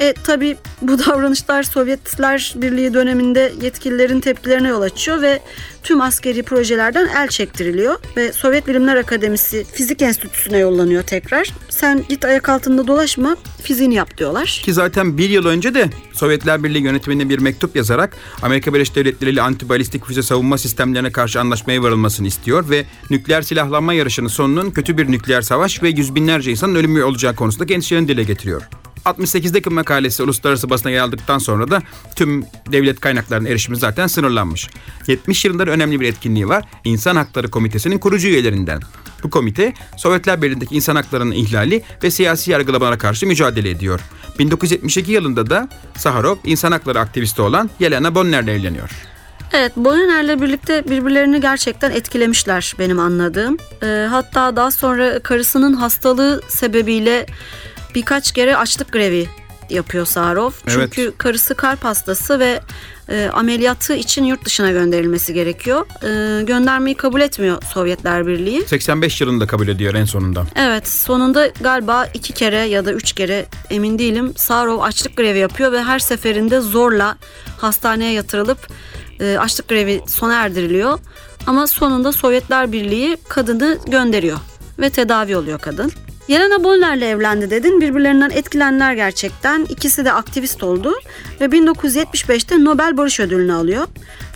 E 0.00 0.12
tabi 0.12 0.56
bu 0.82 0.98
davranışlar 1.06 1.62
Sovyetler 1.62 2.54
Birliği 2.56 2.94
döneminde 2.94 3.52
yetkililerin 3.62 4.20
tepkilerine 4.20 4.68
yol 4.68 4.82
açıyor 4.82 5.22
ve 5.22 5.40
tüm 5.82 6.00
askeri 6.00 6.42
projelerden 6.42 7.08
el 7.16 7.28
çektiriliyor 7.28 7.96
ve 8.16 8.32
Sovyet 8.32 8.66
Bilimler 8.66 8.96
Akademisi 8.96 9.64
Fizik 9.72 10.02
Enstitüsü'ne 10.02 10.58
yollanıyor 10.58 11.02
tekrar. 11.02 11.52
Sen 11.68 12.04
git 12.08 12.24
ayak 12.24 12.48
altında 12.48 12.86
dolaşma 12.86 13.36
fiziğini 13.62 13.94
yap 13.94 14.18
diyorlar. 14.18 14.62
Ki 14.64 14.72
zaten 14.72 15.18
bir 15.18 15.30
yıl 15.30 15.46
önce 15.46 15.74
de 15.74 15.90
Sovyetler 16.12 16.64
Birliği 16.64 16.82
yönetimine 16.82 17.28
bir 17.28 17.38
mektup 17.38 17.76
yazarak 17.76 18.16
Amerika 18.42 18.74
Birleşik 18.74 18.96
Devletleri 18.96 19.30
ile 19.30 19.42
antibalistik 19.42 20.06
füze 20.06 20.22
savunma 20.22 20.58
sistemlerine 20.58 21.12
karşı 21.12 21.40
anlaşmaya 21.40 21.82
varılmasını 21.82 22.26
istiyor 22.26 22.70
ve 22.70 22.84
nükleer 23.10 23.42
silahlanma 23.42 23.94
yarışının 23.94 24.28
sonunun 24.28 24.70
kötü 24.70 24.98
bir 24.98 25.12
nükleer 25.12 25.42
savaş 25.42 25.82
ve 25.82 25.88
yüz 25.88 26.14
binlerce 26.14 26.50
insanın 26.50 26.74
ölümü 26.74 27.02
olacağı 27.02 27.34
konusunda 27.34 27.74
endişelerini 27.74 28.08
dile 28.08 28.22
getiriyor. 28.22 28.62
68'deki 29.06 29.70
makalesi 29.70 30.22
uluslararası 30.22 30.70
basına 30.70 30.92
yer 30.92 31.00
aldıktan 31.00 31.38
sonra 31.38 31.70
da 31.70 31.82
tüm 32.16 32.44
devlet 32.72 33.00
kaynaklarına 33.00 33.48
erişimi 33.48 33.76
zaten 33.76 34.06
sınırlanmış. 34.06 34.68
70 35.06 35.44
yılında 35.44 35.66
da 35.66 35.70
önemli 35.70 36.00
bir 36.00 36.08
etkinliği 36.08 36.48
var. 36.48 36.64
İnsan 36.84 37.16
Hakları 37.16 37.50
Komitesi'nin 37.50 37.98
kurucu 37.98 38.28
üyelerinden. 38.28 38.80
Bu 39.22 39.30
komite 39.30 39.72
Sovyetler 39.96 40.42
Birliği'ndeki 40.42 40.74
insan 40.74 40.96
haklarının 40.96 41.32
ihlali 41.32 41.82
ve 42.02 42.10
siyasi 42.10 42.50
yargılamalara 42.50 42.98
karşı 42.98 43.26
mücadele 43.26 43.70
ediyor. 43.70 44.00
1972 44.38 45.12
yılında 45.12 45.50
da 45.50 45.68
Saharov 45.96 46.36
insan 46.44 46.72
hakları 46.72 47.00
aktivisti 47.00 47.42
olan 47.42 47.70
Yelena 47.80 48.14
Bonner'le 48.14 48.48
evleniyor. 48.48 48.90
Evet, 49.52 49.76
Boyner'le 49.76 50.40
birlikte 50.42 50.84
birbirlerini 50.88 51.40
gerçekten 51.40 51.90
etkilemişler 51.90 52.74
benim 52.78 53.00
anladığım. 53.00 53.56
E, 53.82 54.06
hatta 54.10 54.56
daha 54.56 54.70
sonra 54.70 55.18
karısının 55.18 55.72
hastalığı 55.72 56.40
sebebiyle 56.48 57.26
birkaç 57.96 58.32
kere 58.32 58.56
açlık 58.56 58.92
grevi 58.92 59.26
yapıyor 59.70 60.06
Sarov. 60.06 60.50
Çünkü 60.66 61.02
Evet. 61.02 61.18
karısı 61.18 61.54
kalp 61.54 61.84
hastası 61.84 62.38
ve 62.38 62.60
e, 63.08 63.30
ameliyatı 63.32 63.94
için 63.94 64.24
yurt 64.24 64.44
dışına 64.44 64.70
gönderilmesi 64.70 65.34
gerekiyor. 65.34 65.86
E, 66.02 66.42
göndermeyi 66.44 66.96
kabul 66.96 67.20
etmiyor 67.20 67.62
Sovyetler 67.62 68.26
Birliği. 68.26 68.62
85 68.66 69.20
yılında 69.20 69.46
kabul 69.46 69.68
ediyor 69.68 69.94
en 69.94 70.04
sonunda. 70.04 70.46
Evet 70.56 70.88
sonunda 70.88 71.46
galiba 71.60 72.06
iki 72.14 72.32
kere 72.32 72.56
ya 72.58 72.84
da 72.84 72.92
üç 72.92 73.12
kere 73.12 73.46
emin 73.70 73.98
değilim 73.98 74.32
Sarov 74.36 74.80
açlık 74.80 75.16
grevi 75.16 75.38
yapıyor 75.38 75.72
ve 75.72 75.82
her 75.82 75.98
seferinde 75.98 76.60
zorla 76.60 77.16
hastaneye 77.58 78.12
yatırılıp 78.12 78.58
e, 79.20 79.36
açlık 79.38 79.68
grevi 79.68 80.00
sona 80.06 80.34
erdiriliyor. 80.34 80.98
Ama 81.46 81.66
sonunda 81.66 82.12
Sovyetler 82.12 82.72
Birliği 82.72 83.16
kadını 83.28 83.78
gönderiyor 83.86 84.38
ve 84.78 84.90
tedavi 84.90 85.36
oluyor 85.36 85.58
kadın. 85.58 85.92
Yelena 86.28 86.64
Bonner'le 86.64 87.02
evlendi 87.02 87.50
dedin. 87.50 87.80
Birbirlerinden 87.80 88.30
etkilenler 88.30 88.94
gerçekten. 88.94 89.64
İkisi 89.64 90.04
de 90.04 90.12
aktivist 90.12 90.62
oldu 90.62 90.94
ve 91.40 91.44
1975'te 91.44 92.64
Nobel 92.64 92.96
Barış 92.96 93.20
Ödülünü 93.20 93.52
alıyor. 93.52 93.86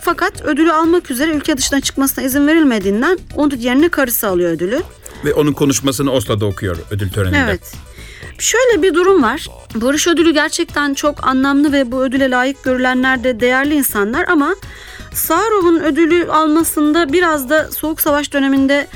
Fakat 0.01 0.41
ödülü 0.41 0.71
almak 0.71 1.11
üzere 1.11 1.31
ülke 1.31 1.57
dışına 1.57 1.81
çıkmasına 1.81 2.23
izin 2.23 2.47
verilmediğinden 2.47 3.19
onun 3.35 3.57
yerine 3.57 3.89
karısı 3.89 4.27
alıyor 4.27 4.51
ödülü. 4.51 4.81
Ve 5.25 5.33
onun 5.33 5.53
konuşmasını 5.53 6.11
Oslo'da 6.11 6.45
okuyor 6.45 6.77
ödül 6.91 7.09
töreninde. 7.09 7.37
Evet. 7.37 7.73
Şöyle 8.39 8.81
bir 8.81 8.93
durum 8.93 9.23
var. 9.23 9.47
Barış 9.75 10.07
ödülü 10.07 10.33
gerçekten 10.33 10.93
çok 10.93 11.27
anlamlı 11.27 11.71
ve 11.71 11.91
bu 11.91 12.03
ödüle 12.03 12.29
layık 12.29 12.63
görülenler 12.63 13.23
de 13.23 13.39
değerli 13.39 13.75
insanlar 13.75 14.25
ama 14.27 14.55
Saharov'un 15.13 15.79
ödülü 15.79 16.31
almasında 16.31 17.13
biraz 17.13 17.49
da 17.49 17.71
Soğuk 17.71 18.01
Savaş 18.01 18.33
döneminde 18.33 18.87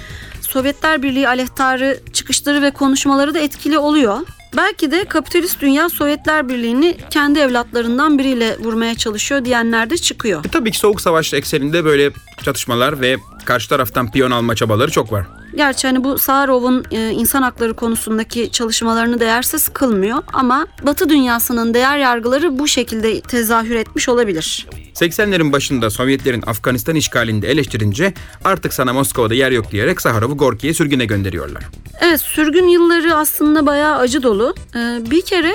Sovyetler 0.56 1.04
Birliği 1.04 1.28
aleyhtarı 1.28 2.00
çıkışları 2.13 2.62
ve 2.62 2.72
konuşmaları 2.72 3.34
da 3.34 3.39
etkili 3.39 3.78
oluyor. 3.78 4.18
Belki 4.58 4.91
de 4.91 5.06
kapitalist 5.06 5.62
dünya 5.62 5.89
Sovyetler 5.89 6.50
Birliği'ni 6.50 6.98
kendi 7.10 7.39
evlatlarından 7.39 8.20
biriyle 8.20 8.58
vurmaya 8.60 8.96
çalışıyor 8.96 9.46
diyenler 9.46 9.89
de 9.89 9.98
çıkıyor. 9.98 10.46
E 10.46 10.48
tabii 10.48 10.72
ki 10.72 10.78
Soğuk 10.78 11.02
Savaş 11.02 11.34
ekseninde 11.34 11.86
böyle 11.86 12.12
çatışmalar 12.44 13.02
ve 13.02 13.18
karşı 13.46 13.70
taraftan 13.70 14.12
piyon 14.12 14.32
alma 14.32 14.56
çabaları 14.56 14.91
çok 14.91 15.12
var. 15.12 15.26
Gerçi 15.56 15.88
hani 15.88 16.04
bu 16.04 16.20
Saharov'un 16.20 16.86
e, 16.91 17.10
insan 17.10 17.41
hakları 17.41 17.74
konusundaki 17.74 18.52
çalışmalarını 18.52 19.20
değersiz 19.20 19.70
kılmıyor 19.70 20.18
ama 20.34 20.68
Batı 20.84 21.10
dünyasının 21.10 21.74
değer 21.74 21.98
yargıları 21.98 22.60
bu 22.60 22.68
şekilde 22.68 23.22
tezahür 23.22 23.76
etmiş 23.76 24.10
olabilir. 24.10 24.68
80'lerin 24.94 25.52
başında 25.52 25.89
Sovyetlerin 25.89 26.44
Afganistan 26.48 26.96
işgalinde 26.96 27.52
eleştirince 27.52 28.13
artık 28.44 28.74
sana 28.74 28.94
Moskova'da 28.94 29.34
yer 29.34 29.52
yok 29.52 29.72
diyerek 29.72 30.02
Saharov'u 30.02 30.38
Gorki'ye 30.38 30.74
sürgüne 30.74 31.06
gönderiyorlar. 31.06 31.63
Evet 32.02 32.22
sürgün 32.22 32.68
yılları 32.68 33.15
aslında 33.15 33.65
bayağı 33.65 33.98
acı 33.98 34.24
dolu. 34.24 34.56
Ee, 34.76 35.00
bir 35.12 35.22
kere 35.22 35.54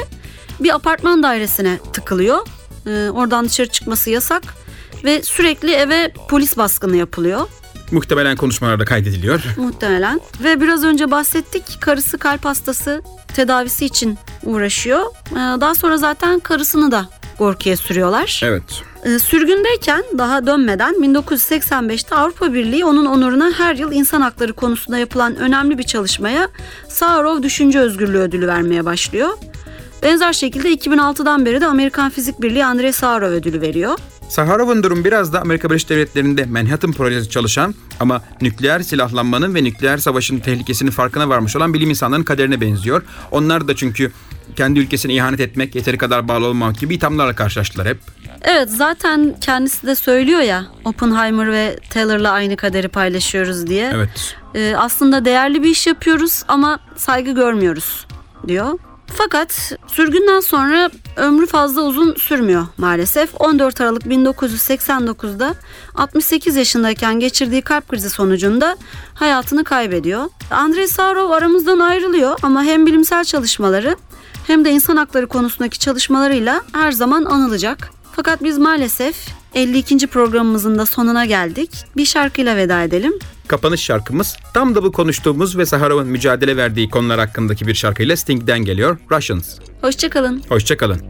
bir 0.60 0.74
apartman 0.74 1.22
dairesine 1.22 1.78
tıkılıyor. 1.92 2.38
Ee, 2.86 3.10
oradan 3.10 3.44
dışarı 3.44 3.68
çıkması 3.68 4.10
yasak 4.10 4.42
ve 5.04 5.22
sürekli 5.22 5.72
eve 5.72 6.12
polis 6.28 6.56
baskını 6.56 6.96
yapılıyor. 6.96 7.40
Muhtemelen 7.90 8.36
konuşmalarda 8.36 8.84
kaydediliyor. 8.84 9.42
Muhtemelen. 9.56 10.20
Ve 10.44 10.60
biraz 10.60 10.84
önce 10.84 11.10
bahsettik 11.10 11.80
karısı 11.80 12.18
kalp 12.18 12.44
hastası 12.44 13.02
tedavisi 13.34 13.86
için 13.86 14.18
uğraşıyor. 14.44 15.00
Ee, 15.30 15.34
daha 15.34 15.74
sonra 15.74 15.96
zaten 15.96 16.40
karısını 16.40 16.92
da 16.92 17.08
Gorki'ye 17.38 17.76
sürüyorlar. 17.76 18.40
Evet. 18.44 18.62
Ee, 19.04 19.18
Sürgündeyken 19.18 20.04
daha 20.18 20.46
dönmeden 20.46 20.94
1985'te 20.94 22.14
Avrupa 22.14 22.54
Birliği 22.54 22.84
onun 22.84 23.06
onuruna 23.06 23.52
her 23.58 23.74
yıl 23.74 23.92
insan 23.92 24.20
hakları 24.20 24.52
konusunda 24.52 24.98
yapılan 24.98 25.36
önemli 25.36 25.78
bir 25.78 25.82
çalışmaya 25.82 26.48
Saharov 26.88 27.42
Düşünce 27.42 27.80
Özgürlüğü 27.80 28.18
ödülü 28.18 28.46
vermeye 28.46 28.84
başlıyor. 28.84 29.28
Benzer 30.02 30.32
şekilde 30.32 30.74
2006'dan 30.74 31.46
beri 31.46 31.60
de 31.60 31.66
Amerikan 31.66 32.10
Fizik 32.10 32.42
Birliği 32.42 32.64
Andrei 32.64 32.92
Saharov 32.92 33.30
ödülü 33.30 33.60
veriyor. 33.60 33.98
Saharov'un 34.30 34.82
durum 34.82 35.04
biraz 35.04 35.32
da 35.32 35.40
Amerika 35.40 35.70
Birleşik 35.70 35.88
Devletleri'nde 35.88 36.44
Manhattan 36.44 36.92
projesi 36.92 37.30
çalışan 37.30 37.74
ama 38.00 38.22
nükleer 38.40 38.80
silahlanmanın 38.80 39.54
ve 39.54 39.64
nükleer 39.64 39.98
savaşın 39.98 40.38
tehlikesinin 40.38 40.90
farkına 40.90 41.28
varmış 41.28 41.56
olan 41.56 41.74
bilim 41.74 41.90
insanlarının 41.90 42.24
kaderine 42.24 42.60
benziyor. 42.60 43.02
Onlar 43.30 43.68
da 43.68 43.76
çünkü 43.76 44.12
kendi 44.56 44.80
ülkesine 44.80 45.14
ihanet 45.14 45.40
etmek, 45.40 45.74
yeteri 45.74 45.98
kadar 45.98 46.28
bağlı 46.28 46.46
olmamak 46.46 46.78
gibi 46.78 46.94
ithamlarla 46.94 47.34
karşılaştılar 47.34 47.88
hep. 47.88 47.98
Evet 48.42 48.70
zaten 48.70 49.34
kendisi 49.40 49.86
de 49.86 49.94
söylüyor 49.94 50.40
ya 50.40 50.66
Oppenheimer 50.84 51.52
ve 51.52 51.78
Taylor'la 51.90 52.30
aynı 52.30 52.56
kaderi 52.56 52.88
paylaşıyoruz 52.88 53.66
diye. 53.66 53.92
Evet. 53.94 54.36
Ee, 54.54 54.74
aslında 54.76 55.24
değerli 55.24 55.62
bir 55.62 55.70
iş 55.70 55.86
yapıyoruz 55.86 56.42
ama 56.48 56.78
saygı 56.96 57.30
görmüyoruz 57.30 58.06
diyor. 58.48 58.78
Fakat 59.14 59.72
sürgünden 59.86 60.40
sonra 60.40 60.90
ömrü 61.16 61.46
fazla 61.46 61.82
uzun 61.82 62.14
sürmüyor 62.14 62.66
maalesef. 62.78 63.30
14 63.40 63.80
Aralık 63.80 64.02
1989'da 64.02 65.54
68 65.94 66.56
yaşındayken 66.56 67.20
geçirdiği 67.20 67.62
kalp 67.62 67.88
krizi 67.88 68.10
sonucunda 68.10 68.76
hayatını 69.14 69.64
kaybediyor. 69.64 70.24
Andrei 70.50 70.88
Saharov 70.88 71.30
aramızdan 71.30 71.78
ayrılıyor 71.78 72.38
ama 72.42 72.64
hem 72.64 72.86
bilimsel 72.86 73.24
çalışmaları 73.24 73.96
hem 74.46 74.64
de 74.64 74.70
insan 74.70 74.96
hakları 74.96 75.26
konusundaki 75.26 75.78
çalışmalarıyla 75.78 76.62
her 76.72 76.92
zaman 76.92 77.24
anılacak. 77.24 77.90
Fakat 78.12 78.44
biz 78.44 78.58
maalesef 78.58 79.16
52. 79.54 80.06
programımızın 80.06 80.78
da 80.78 80.86
sonuna 80.86 81.24
geldik. 81.24 81.70
Bir 81.96 82.04
şarkıyla 82.04 82.56
veda 82.56 82.82
edelim. 82.82 83.12
Kapanış 83.50 83.80
şarkımız 83.80 84.36
tam 84.54 84.74
da 84.74 84.82
bu 84.82 84.92
konuştuğumuz 84.92 85.58
ve 85.58 85.66
Saharov'un 85.66 86.06
mücadele 86.06 86.56
verdiği 86.56 86.90
konular 86.90 87.18
hakkındaki 87.18 87.66
bir 87.66 87.74
şarkıyla 87.74 88.16
Sting'den 88.16 88.58
geliyor. 88.58 88.98
Russians. 89.10 89.58
Hoşçakalın. 89.80 90.42
Hoşçakalın. 90.48 91.00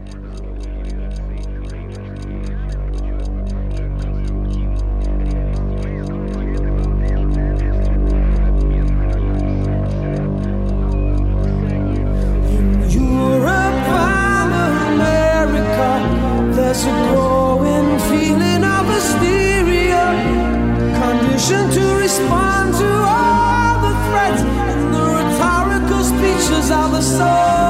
the 26.91 27.01
song. 27.01 27.60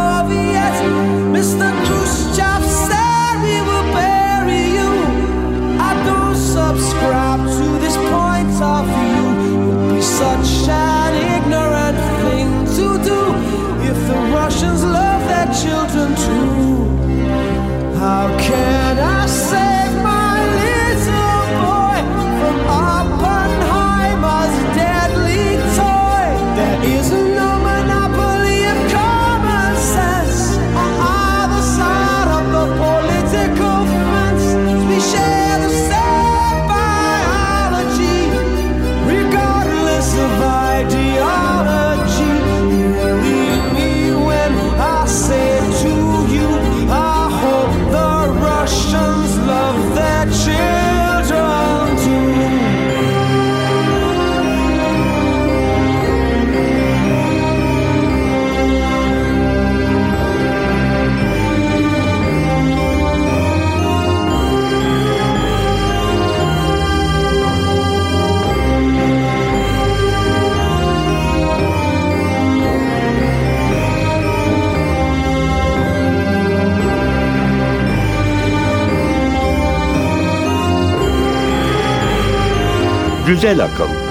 güzel 83.32 83.64
akıl. 83.64 84.11